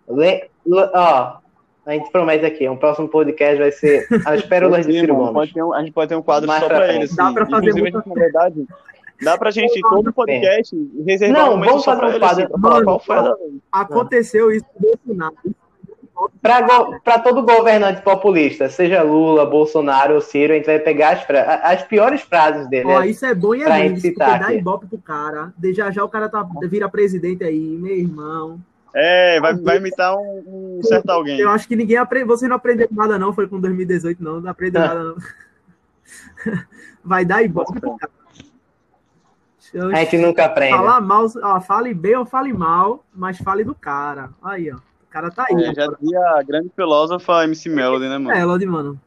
[0.09, 0.51] Le...
[0.95, 1.39] Ó,
[1.85, 5.53] a gente promete aqui, um próximo podcast vai ser as pérolas de Ciro Gomes.
[5.57, 7.05] Um, a gente pode ter um quadro Mais só para ele.
[7.05, 7.17] Assim.
[7.17, 8.09] Dá para fazer Inclusive, muita...
[8.09, 8.67] na verdade,
[9.23, 11.03] Dá pra gente, todo podcast, é.
[11.05, 12.45] reservar Não, um vamos fazer um quadro.
[12.45, 13.35] Assim, Mano, qual foi a...
[13.71, 15.37] Aconteceu isso com o Bolsonaro.
[17.03, 21.27] Para todo governante populista, seja Lula, Bolsonaro ou Ciro, a gente vai pegar as,
[21.63, 22.89] as piores frases dele.
[22.89, 25.53] Ó, isso é bom e é ruim, porque dá ibope pro cara.
[25.57, 28.61] De já já o cara tá, vira presidente aí, meu irmão.
[28.95, 31.39] É, vai, vai imitar um, um certo alguém.
[31.39, 32.27] Eu acho que ninguém aprendeu.
[32.29, 33.33] Você não aprendeu nada, não.
[33.33, 34.41] Foi com 2018, não.
[34.41, 35.17] Não aprendeu nada, não.
[37.05, 38.11] Vai dar ibope cara.
[39.93, 40.77] A gente nunca aprende.
[40.77, 44.31] Falar mal, ó, fale bem ou fale mal, mas fale do cara.
[44.43, 44.77] Aí, ó.
[44.77, 45.65] O cara tá aí.
[45.65, 48.31] É, já dizia a grande filósofa MC Melody, né, mano?
[48.31, 49.01] É, Melody, mano.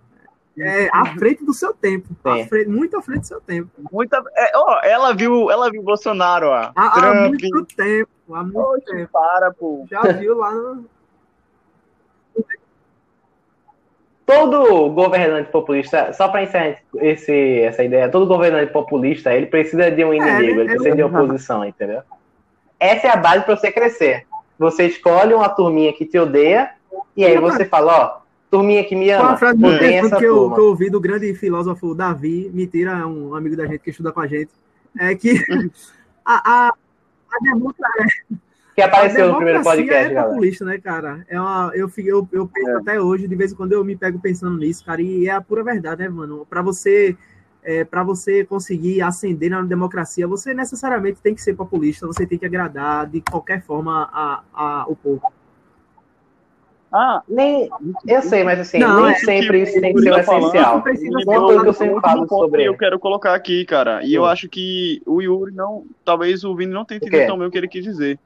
[0.58, 2.08] É, à frente do seu tempo.
[2.24, 3.70] À frente, muito à frente do seu tempo.
[3.91, 6.72] Muita, é, ó, ela viu, ela viu Bolsonaro, ó.
[6.76, 8.10] Há, há muito tempo.
[8.32, 9.10] Há muito Oxe, tempo.
[9.12, 9.86] Para, pô.
[9.89, 10.86] Já viu lá no
[14.26, 20.03] todo governante populista, só para encerrar esse, essa ideia, todo governante populista, ele precisa de
[20.03, 22.01] um é, inimigo, é, ele precisa de oposição, entendeu?
[22.80, 24.26] Essa é a base para você crescer.
[24.58, 26.72] Você escolhe uma turminha que te odeia,
[27.16, 30.52] e aí você fala, ó, turminha que me ama, uma frase muito essa que eu,
[30.52, 34.22] que eu ouvi do grande filósofo Davi, mentira, um amigo da gente que estuda com
[34.22, 34.52] a gente,
[34.98, 35.34] é que
[36.26, 38.39] a, a, a democracia
[38.76, 41.26] que apareceu no primeiro podcast, é populista, né, cara?
[41.30, 42.76] É uma, eu, eu, eu penso é.
[42.76, 45.39] até hoje, de vez em quando eu me pego pensando nisso, cara, e é a
[45.39, 46.46] pura verdade, né, mano?
[46.50, 47.16] Para você
[47.66, 52.38] é, para você conseguir ascender na democracia, você necessariamente tem que ser populista, você tem
[52.38, 55.22] que agradar de qualquer forma a, a, o povo.
[56.98, 57.70] Ah, nem,
[58.08, 60.76] eu sei, mas assim, não, nem é sempre isso tem que ser o essencial.
[60.76, 62.64] Uma coisa que eu sempre falo sobre.
[62.64, 66.72] Eu quero colocar aqui, cara, e eu acho que o Yuri não, talvez o Vini
[66.72, 68.18] não tenha entendido tão bem o que ele quis dizer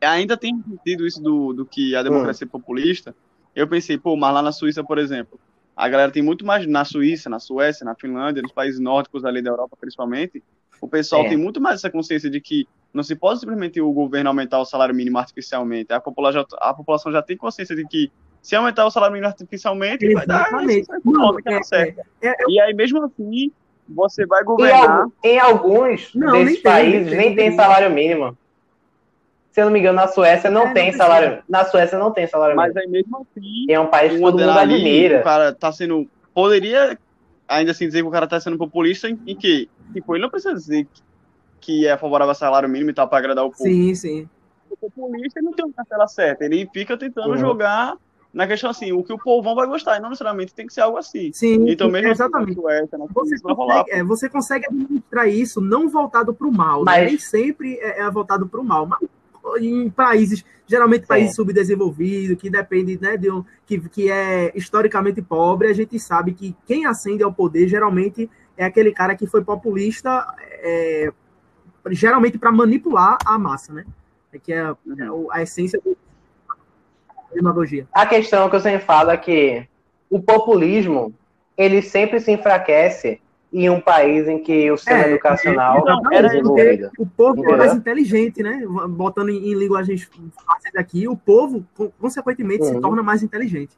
[0.00, 2.50] ainda tem sentido isso do, do que a democracia hum.
[2.50, 3.14] populista.
[3.54, 5.40] Eu pensei, pô, mas lá na Suíça, por exemplo,
[5.74, 9.42] a galera tem muito mais na Suíça, na Suécia, na Finlândia, nos países nórdicos ali
[9.42, 10.42] da Europa, principalmente.
[10.80, 11.28] O pessoal é.
[11.28, 14.64] tem muito mais essa consciência de que Não se pode simplesmente o governo aumentar o
[14.64, 15.92] salário mínimo artificialmente.
[15.92, 19.28] A população já, a população já tem consciência de que se aumentar o salário mínimo
[19.28, 20.88] artificialmente, vai dar Exatamente.
[21.04, 22.02] Não, é- na certa.
[22.22, 23.52] é- é- E aí, mesmo assim,
[23.86, 25.06] você vai governar.
[25.22, 28.34] em alguns Não, desses nem tem, países nem nem tem, tem, salário mínimo.
[29.50, 31.04] Se eu não me engano, na Suécia não É, não tem precisa.
[31.04, 31.42] salário.
[31.48, 32.80] Na Suécia não tem salário Mas mínimo.
[32.80, 35.20] aí, mesmo assim, é um país que todo mundo admira.
[35.20, 36.06] o cara tá sendo.
[36.32, 36.98] Poderia
[37.46, 40.30] ainda assim dizer que o cara tá sendo populista em, em que, tipo, ele não
[40.30, 40.86] precisa dizer
[41.60, 43.62] que, é favorável ao salário mínimo e tal pra agradar o povo.
[43.64, 44.28] Sim, sim.
[44.70, 47.36] O populista não tem uma cartela certa, ele fica tentando Uhum.
[47.38, 47.96] jogar
[48.32, 50.82] na questão assim, o que o povão vai gostar, e não necessariamente tem que ser
[50.82, 51.30] algo assim.
[51.32, 52.50] Sim, Então, mesmo exatamente.
[52.52, 53.78] assim, Suécia, na Você vai rolar.
[53.84, 56.80] consegue, é, você consegue administrar isso não voltado para o mal.
[56.80, 56.84] né?
[56.84, 58.86] Mas- Nem sempre é, é voltado para o mal.
[58.86, 59.08] Mas
[59.62, 65.68] em países, geralmente países subdesenvolvidos, que depende né, de um, que, que é historicamente pobre,
[65.68, 70.26] a gente sabe que quem ascende ao poder geralmente é aquele cara que foi populista,
[70.62, 71.10] é,
[71.90, 73.84] geralmente para manipular a massa, né?
[74.32, 75.92] É que é, é o- a essência da
[77.34, 77.86] demagogia.
[77.92, 79.66] A questão que eu sempre falo é que
[80.10, 81.14] o populismo
[81.56, 83.20] ele sempre se enfraquece
[83.52, 86.90] em um país em que o sistema É, educacional então, é era desenvolvido.
[86.98, 87.58] O povo é Entendeu?
[87.58, 88.62] mais inteligente, né?
[88.88, 90.08] Botando em, em linguagens
[90.46, 92.80] fáceis aqui, o povo, co- consequentemente, se Uhum.
[92.80, 93.76] torna mais inteligente.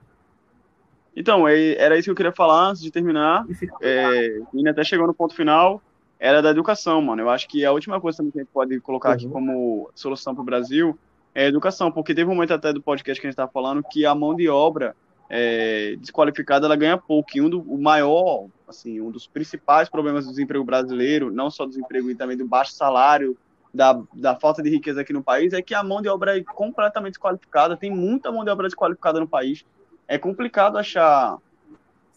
[1.14, 3.44] Então, é- era isso que eu queria falar antes de terminar.
[3.48, 5.82] E É, e até chegou no ponto final,
[6.18, 7.22] era da educação, mano.
[7.22, 9.32] Eu acho que a última coisa também que a gente pode colocar aqui Uhum.
[9.32, 10.98] como solução para o Brasil
[11.34, 13.82] é a educação, porque teve um momento até do podcast que a gente estava falando
[13.82, 14.96] que a mão de obra
[15.30, 17.30] é, desqualificada ela ganha pouco.
[17.34, 21.64] E um do, o maior, assim, um dos principais problemas do desemprego brasileiro, não só
[21.64, 23.36] do desemprego e também do baixo salário,
[23.72, 26.42] da, da falta de riqueza aqui no país, é que a mão de obra é
[26.42, 27.76] completamente desqualificada.
[27.76, 29.64] Tem muita mão de obra desqualificada no país.
[30.08, 31.36] É complicado achar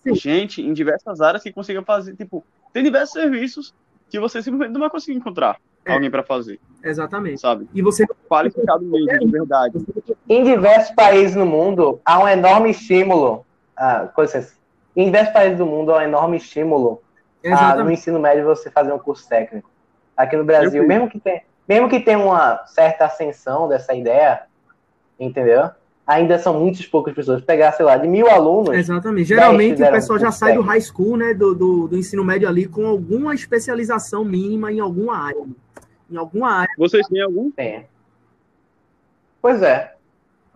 [0.01, 0.15] Sim.
[0.15, 2.43] gente em diversas áreas que consiga fazer, tipo,
[2.73, 3.75] tem diversos serviços
[4.11, 5.55] que você simplesmente não vai conseguir encontrar
[5.85, 5.93] É.
[5.93, 7.39] alguém para fazer, Exatamente.
[7.39, 7.67] sabe?
[7.73, 9.77] E você, Qualificado mesmo, de verdade.
[10.29, 13.45] Em diversos países no mundo há um enorme estímulo.
[13.75, 14.53] Ah, com licença.
[14.95, 17.01] em diversos países do mundo há um enorme estímulo
[17.51, 19.71] ah, no ensino médio você fazer um curso técnico.
[20.15, 24.43] Aqui no Brasil, mesmo que, tenha, mesmo que tenha uma certa ascensão dessa ideia,
[25.19, 25.71] entendeu?
[26.05, 27.41] Ainda são muitas poucas pessoas.
[27.43, 29.27] Pegar, sei lá, de mil alunos, Exatamente.
[29.27, 31.33] Geralmente o pessoal já sai do high school, né?
[31.33, 35.45] Do, do, do ensino médio ali, com alguma especialização mínima em alguma área.
[36.09, 36.73] Em alguma área.
[36.77, 37.51] Vocês têm algum?
[37.51, 37.85] tem.
[39.41, 39.93] Pois é.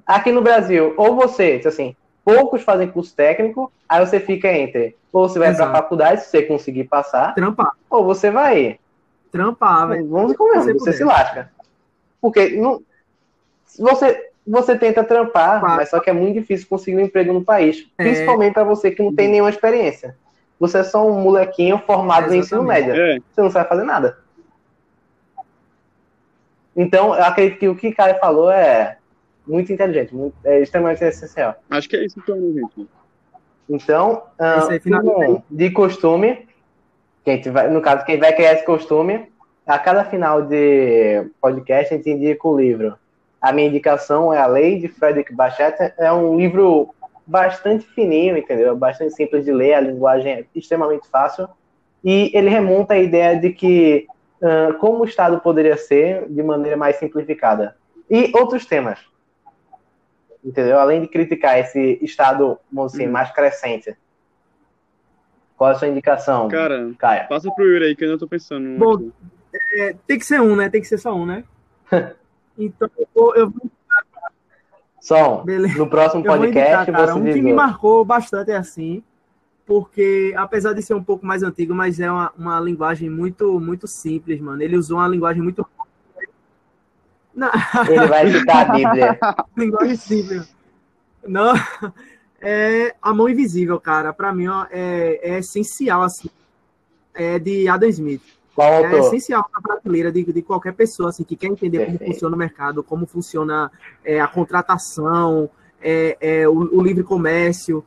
[0.05, 5.27] Aqui no Brasil, ou você, assim, poucos fazem curso técnico, aí você fica entre, ou
[5.27, 7.71] você vai para faculdade, se você conseguir passar, Trampar.
[7.89, 8.79] ou você vai
[9.31, 10.07] Trampar, velho.
[10.07, 10.93] Vamos comer, Se você puder.
[10.93, 11.51] se lasca.
[12.21, 12.81] Porque não,
[13.65, 15.75] se você, você tenta trampar, Claro.
[15.77, 17.87] mas só que é muito difícil conseguir um emprego no país.
[17.97, 18.03] É.
[18.03, 20.15] Principalmente para você que não tem nenhuma experiência.
[20.59, 22.87] Você é só um molequinho formado no ensino Exatamente.
[22.87, 23.01] médio.
[23.03, 24.17] É, Você não sabe fazer nada.
[26.75, 28.97] Então, eu acredito que o que o Caio falou é
[29.47, 31.55] muito inteligente, muito- é extremamente essencial.
[31.69, 32.89] acho que é isso então, né, gente.
[33.69, 34.67] Então, É ah,
[35.03, 36.47] como de costume,
[37.23, 39.31] quem tiver, no caso, quem vai criar esse costume,
[39.65, 42.95] a cada final de podcast a gente indica o livro.
[43.45, 45.75] A minha indicação é A Lei de Frederick Bachet.
[45.99, 46.89] É um livro
[47.27, 48.75] bastante fininho, entendeu?
[48.75, 51.47] Bastante simples de ler, a linguagem é extremamente fácil.
[52.03, 54.07] E ele remonta a ideia de que
[54.41, 57.75] ah, como o Estado poderia ser de maneira mais simplificada.
[58.09, 58.99] E outros temas.
[60.43, 60.79] Entendeu?
[60.79, 63.11] Além de criticar esse Estado, vamos Hum.
[63.11, 63.95] mais crescente.
[65.55, 67.25] Qual é a sua indicação, Cara, Caia?
[67.29, 68.75] passa pro Yuri aí que eu ainda tô pensando.
[68.79, 69.11] Bom.
[69.77, 70.67] É, tem que ser um, né?
[70.67, 71.43] Tem que ser só um, né?
[72.57, 73.71] Então, eu vou, eu vou,
[75.05, 75.77] Som, beleza.
[75.77, 79.03] no próximo Eu podcast indicar, cara, você um que me marcou bastante é assim,
[79.63, 83.87] porque apesar de ser um pouco mais antigo, mas é uma, uma linguagem muito muito
[83.87, 84.63] simples, mano.
[84.63, 85.63] Ele usou uma linguagem muito
[87.35, 87.51] Não,
[87.87, 89.19] Ele vai citar a Bíblia.
[89.55, 90.55] linguagem simples.
[91.27, 91.53] Não,
[92.41, 94.11] é a mão invisível, cara.
[94.11, 96.29] Para mim ó, é, é essencial assim.
[97.13, 98.23] É de Adam Smith.
[98.55, 98.99] Qual É autor?
[99.07, 102.13] essencial na prateleira de, de qualquer pessoa assim, que quer entender como Perfeito.
[102.13, 103.69] funciona o mercado, como funciona
[104.03, 105.49] é, a contratação,
[105.81, 107.83] é, é, o, o livre comércio,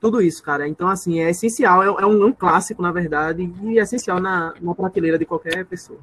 [0.00, 0.66] tudo isso, cara.
[0.68, 4.20] Então, assim, é essencial, é, é um, é um clássico, na verdade, e é essencial
[4.20, 5.98] na, na prateleira de qualquer pessoa.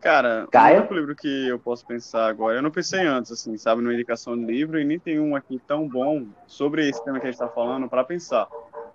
[0.00, 0.76] Cara, Caio?
[0.76, 3.92] o único livro que eu posso pensar agora, eu não pensei antes, assim, sabe, numa
[3.92, 7.30] indicação de livro, e nem tem um aqui tão bom sobre esse tema que a
[7.30, 8.46] gente tá falando para pensar.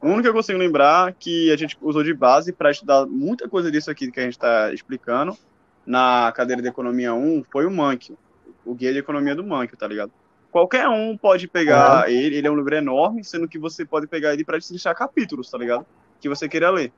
[0.03, 3.47] O único que eu consigo lembrar que a gente usou de base para estudar muita
[3.47, 5.37] coisa disso aqui que a gente está explicando
[5.85, 8.17] na cadeira de Economia 1 foi o Mankio,
[8.65, 10.11] o Guia de Economia do Mankio, tá ligado?
[10.51, 14.33] Qualquer um pode pegar ele, ele é um livro enorme, sendo que você pode pegar
[14.33, 15.85] ele para destrinchar capítulos, tá ligado?
[16.19, 16.91] Que você queira ler.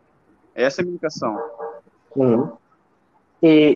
[0.55, 1.39] Essa é a minha indicação.
[2.15, 2.53] Uhum.
[3.43, 3.75] E,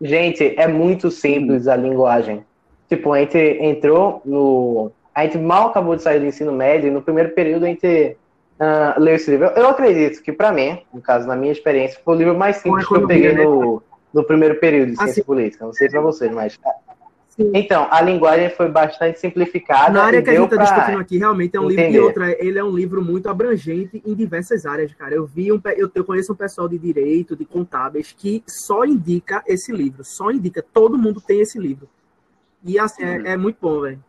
[0.00, 2.44] gente, é muito simples a linguagem.
[2.88, 4.92] Tipo, a gente entrou no.
[5.12, 8.16] A gente mal acabou de sair do ensino médio e no primeiro período a gente
[8.62, 9.46] uh, leu esse livro.
[9.56, 12.86] Eu acredito que, para mim, no caso, na minha experiência, foi o livro mais simples
[12.86, 13.82] que eu peguei no,
[14.14, 15.64] no primeiro período de ciência assim, política.
[15.64, 16.58] Não sei para vocês, mas
[17.36, 17.50] Sim.
[17.54, 19.90] Então, a linguagem foi bastante simplificada.
[19.90, 21.88] Na área que a gente está discutindo aqui, realmente é um entender.
[21.88, 21.96] livro.
[21.96, 25.14] E outra, ele é um livro muito abrangente em diversas áreas, cara.
[25.14, 29.42] Eu vi um, eu, eu conheço um pessoal de direito, de contábeis, que só indica
[29.46, 30.04] esse livro.
[30.04, 30.62] Só indica.
[30.74, 31.88] Todo mundo tem esse livro.
[32.62, 34.04] E assim, é, é, muito bom, velho.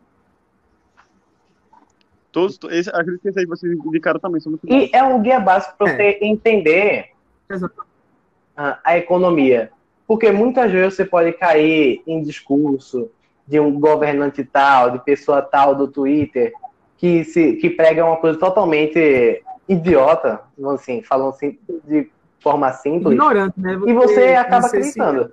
[2.34, 4.42] Todos, esse, acredito que esse aí vocês indicaram também.
[4.42, 5.96] São muito e é um guia básico para é.
[5.96, 7.12] você entender
[8.58, 9.72] a, a economia
[10.08, 13.10] porque muitas vezes você pode cair em discurso
[13.48, 16.54] de um governante tal, de pessoa tal do Twitter,
[16.98, 20.42] que, se, que prega uma coisa totalmente idiota,
[20.74, 22.10] assim, falando assim, de
[22.40, 23.14] forma simples.
[23.14, 23.76] Ignorante, né?
[23.76, 25.32] Você, e você acaba acreditando.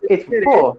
[0.00, 0.16] Se...
[0.16, 0.76] tipo, pô,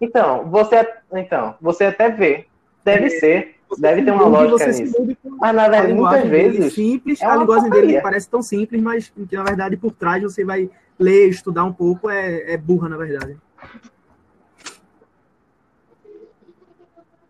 [0.00, 2.46] então, você, então, você até vê,
[2.84, 5.16] deve é, ser, deve ter uma lógica nisso.
[5.40, 6.74] Mas, na verdade, muitas vezes.
[6.74, 10.44] Simples, é a linguagem dele parece tão simples, mas que, na verdade, por trás você
[10.44, 13.36] vai ler, estudar um pouco, é, é burra, na verdade.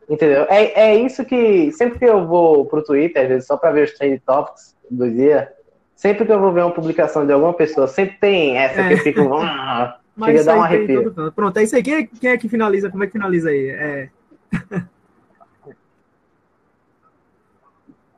[0.08, 0.46] Entendeu?
[0.48, 1.72] É, é isso que.
[1.72, 5.10] Sempre que eu vou pro Twitter, às vezes só para ver os trend topics do
[5.10, 5.52] dia,
[5.94, 8.88] sempre que eu vou ver uma publicação de alguma pessoa, sempre tem essa é.
[8.88, 9.20] que eu fico.
[10.16, 11.12] Ah, chega a dar um arrepio.
[11.34, 11.82] Pronto, é isso aí.
[11.82, 12.88] Quem é, quem é que finaliza?
[12.88, 13.68] Como é que finaliza aí?
[13.70, 14.08] É.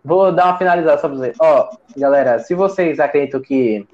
[0.07, 1.36] Vou dar uma finalização para vocês.
[1.40, 3.84] Ó, galera, se vocês acreditam que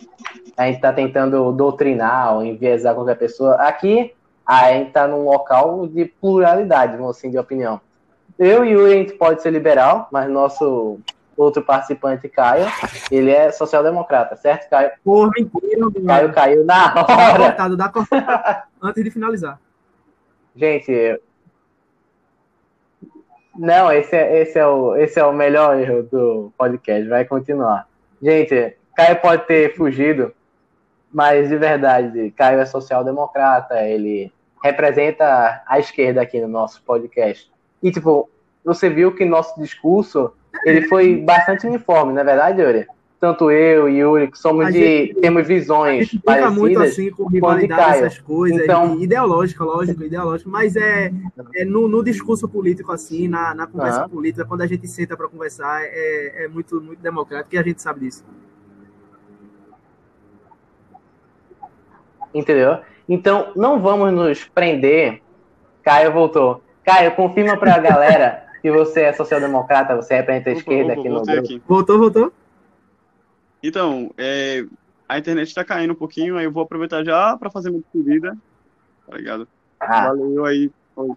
[0.59, 4.13] a gente está tentando doutrinar ou enviesar qualquer pessoa, aqui
[4.45, 7.81] a gente está num local de pluralidade, assim, de opinião.
[8.39, 10.99] Eu e o a gente pode ser liberal, mas nosso
[11.35, 12.67] outro participante, Caio,
[13.11, 14.91] ele é social-democrata, certo, Caio?
[15.03, 17.07] Porra, mentira, Caio caiu na hora.
[17.07, 18.63] Dá cortado, dá cortado.
[18.83, 19.59] Antes de finalizar.
[20.55, 21.19] Gente,
[23.57, 27.09] não, esse é, esse, é o, esse é o melhor erro do podcast.
[27.09, 27.87] Vai continuar.
[28.21, 30.33] Gente, Caio pode ter fugido,
[31.13, 34.33] mas de verdade, Caio é social-democrata, ele
[34.63, 37.51] representa a esquerda aqui no nosso podcast.
[37.83, 38.31] E, tipo,
[38.65, 40.33] você viu que nosso discurso
[40.65, 42.87] ele foi bastante uniforme, não é verdade, Yuri?
[43.23, 44.81] Tanto eu e Yuri, que somos a de.
[44.81, 46.13] Gente, temos visões.
[46.13, 48.61] A parecidas, muito assim com rivalidade, essas coisas.
[48.61, 51.13] Então, ideológica, lógico, ideológico, mas é,
[51.55, 55.29] é no, no, discurso político, assim, na, na conversa política, quando a gente senta para
[55.29, 58.25] conversar, é, é muito, muito democrático e a gente sabe disso.
[62.35, 62.79] Entendeu?
[63.09, 65.23] Então, não vamos nos prender.
[65.85, 66.61] Caio voltou.
[66.85, 71.21] Caio, confirma para a galera que você é social-democrata, você representa a esquerda aqui no
[71.21, 71.63] aqui.
[71.69, 72.33] Voltou, voltou?
[73.63, 74.65] Então, é,
[75.09, 78.37] a internet está caindo um pouquinho, aí eu vou aproveitar já para fazer minha despedida.
[79.09, 79.49] Tá ligado?
[79.79, 80.09] Ah.
[80.09, 80.71] Valeu aí.
[80.97, 81.11] Oi.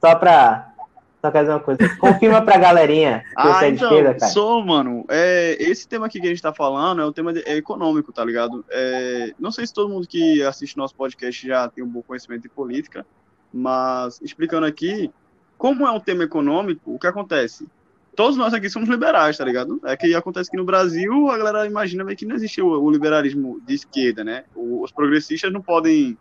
[0.00, 0.72] Só pra.
[1.20, 1.96] Só quer dizer uma coisa.
[1.98, 4.32] Confirma pra galerinha que ah, você é de então, esquerda, cara.
[4.32, 5.04] Sou, mano.
[5.08, 8.10] É, esse tema aqui que a gente tá falando é o tema de, é econômico,
[8.10, 8.64] tá ligado?
[8.70, 12.42] É, não sei se todo mundo que assiste nosso podcast já tem um bom conhecimento
[12.42, 13.04] de política,
[13.52, 15.12] mas explicando aqui,
[15.58, 17.68] como é um tema econômico, o que acontece?
[18.14, 19.80] Todos nós aqui somos liberais, tá ligado?
[19.84, 23.60] É que acontece que no Brasil a galera imagina que não existe o, o liberalismo
[23.66, 24.44] de esquerda, né?
[24.54, 26.16] O, os progressistas não podem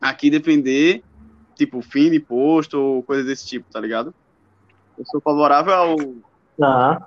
[0.00, 1.02] aqui defender,
[1.54, 4.14] tipo, fim de imposto ou coisa desse tipo, tá ligado?
[4.98, 5.96] Eu sou favorável ao.
[6.58, 7.04] Não.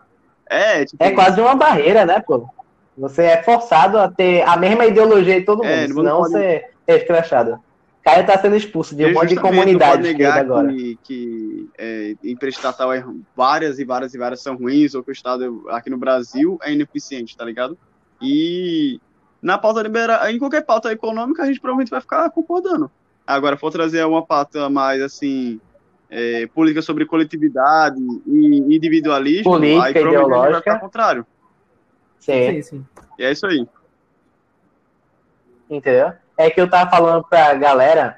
[0.48, 1.04] É, tipo...
[1.04, 2.48] é quase uma barreira, né, pô?
[2.98, 6.32] Você é forçado a ter a mesma ideologia de todo é, mundo, senão pode...
[6.32, 7.60] você é escrachado.
[8.04, 10.68] Caio tá sendo expulso de um monte de comunidade negar agora.
[10.74, 13.04] Que, que é, empresa estatal é
[13.36, 16.74] várias e várias e várias são ruins, ou que o Estado aqui no Brasil é
[16.74, 17.78] ineficiente, tá ligado?
[18.22, 19.00] E
[19.42, 22.92] na pauta liberal, em qualquer pauta econômica, a gente provavelmente vai ficar concordando.
[23.26, 25.62] Agora, for trazer uma pauta mais assim,
[26.10, 30.52] é, política sobre coletividade e individualismo, política, aí provavelmente ideológica.
[30.52, 31.26] vai ficar contrário.
[32.20, 32.52] Sim.
[32.52, 32.86] sim, sim.
[33.18, 33.66] E é isso aí.
[35.70, 36.14] Entendeu?
[36.38, 38.18] É que eu tava falando pra galera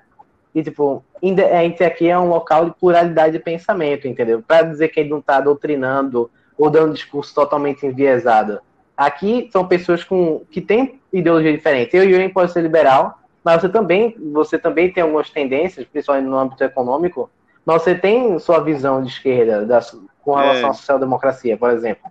[0.53, 4.41] e, tipo, a gente aqui é um local de pluralidade de pensamento, entendeu?
[4.41, 8.61] Para dizer que ele não tá doutrinando ou dando discurso totalmente enviesado.
[8.95, 11.95] Aqui são pessoas com, que têm ideologia diferente.
[11.95, 15.85] Eu e o Yuri pode ser liberal, mas você também, você também tem algumas tendências,
[15.85, 17.29] principalmente no âmbito econômico,
[17.65, 19.81] mas você tem sua visão de esquerda da,
[20.21, 20.71] com relação é.
[20.71, 22.09] à social-democracia, por exemplo.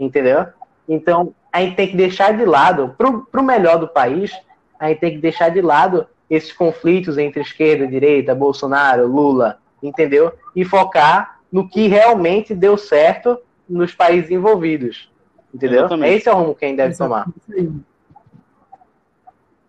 [0.00, 0.46] Entendeu?
[0.88, 4.32] Então, a gente tem que deixar de lado, para o melhor do país,
[4.78, 10.32] a gente tem que deixar de lado esses conflitos entre esquerda, direita, Bolsonaro, Lula, entendeu?
[10.54, 13.38] E focar no que realmente deu certo
[13.68, 15.10] nos países envolvidos,
[15.54, 15.80] entendeu?
[15.80, 16.14] Exatamente.
[16.14, 17.26] Esse é o rumo que a gente deve tomar.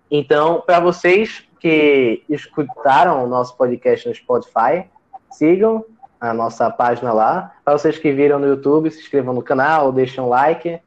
[0.10, 4.86] Então, para vocês que escutaram o nosso podcast no Spotify,
[5.32, 5.84] sigam
[6.20, 7.56] a nossa página lá.
[7.64, 10.80] Para vocês que viram no YouTube, se inscrevam no canal, deixem um like.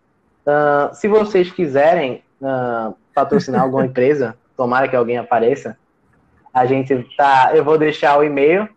[0.47, 5.77] Uh, se vocês quiserem uh, patrocinar alguma empresa, tomara que alguém apareça,
[6.53, 7.53] a gente tá.
[7.55, 8.69] Eu vou deixar o e-mail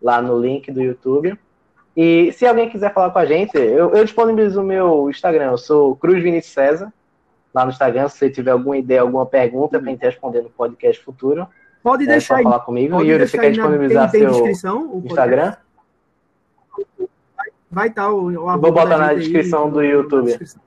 [0.00, 1.38] lá no link do YouTube.
[1.96, 5.50] E se alguém quiser falar com a gente, eu, eu disponibilizo o meu Instagram.
[5.50, 6.92] Eu sou Cruz Vinícius César.
[7.54, 11.02] Lá no Instagram, se você tiver alguma ideia, alguma pergunta para gente responder no podcast
[11.04, 11.46] futuro.
[11.82, 12.42] Pode é deixar aí.
[12.42, 12.96] falar comigo.
[12.96, 14.56] Pode Yuri, você quer disponibilizar seu
[15.04, 15.54] Instagram?
[17.70, 20.26] Vai estar tá o, o Vou botar na descrição aí, do YouTube.
[20.26, 20.62] Descrição.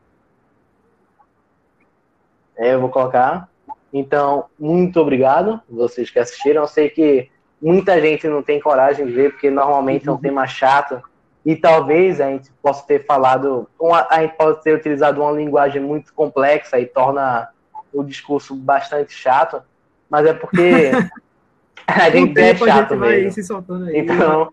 [2.58, 3.50] É, eu vou colocar.
[3.92, 6.64] Então, muito obrigado vocês que assistiram.
[6.64, 7.30] Eu sei que
[7.62, 11.02] muita gente não tem coragem de ver, porque normalmente é um tema chato.
[11.46, 13.70] E talvez a gente possa ter falado,
[14.10, 17.50] a gente pode ter utilizado uma linguagem muito complexa e torna
[17.94, 19.62] o discurso bastante chato,
[20.10, 20.92] mas é porque
[21.88, 23.32] a gente é chato a gente mesmo.
[23.32, 24.52] se soltando aí, então,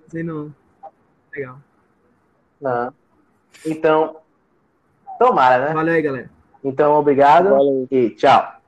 [1.35, 1.59] Legal.
[2.61, 2.93] Não.
[3.67, 4.17] Então,
[5.19, 5.75] tomara, né?
[5.75, 6.31] Valeu aí, galera.
[6.65, 7.87] Então, obrigado Valeu.
[7.91, 8.62] e tchau.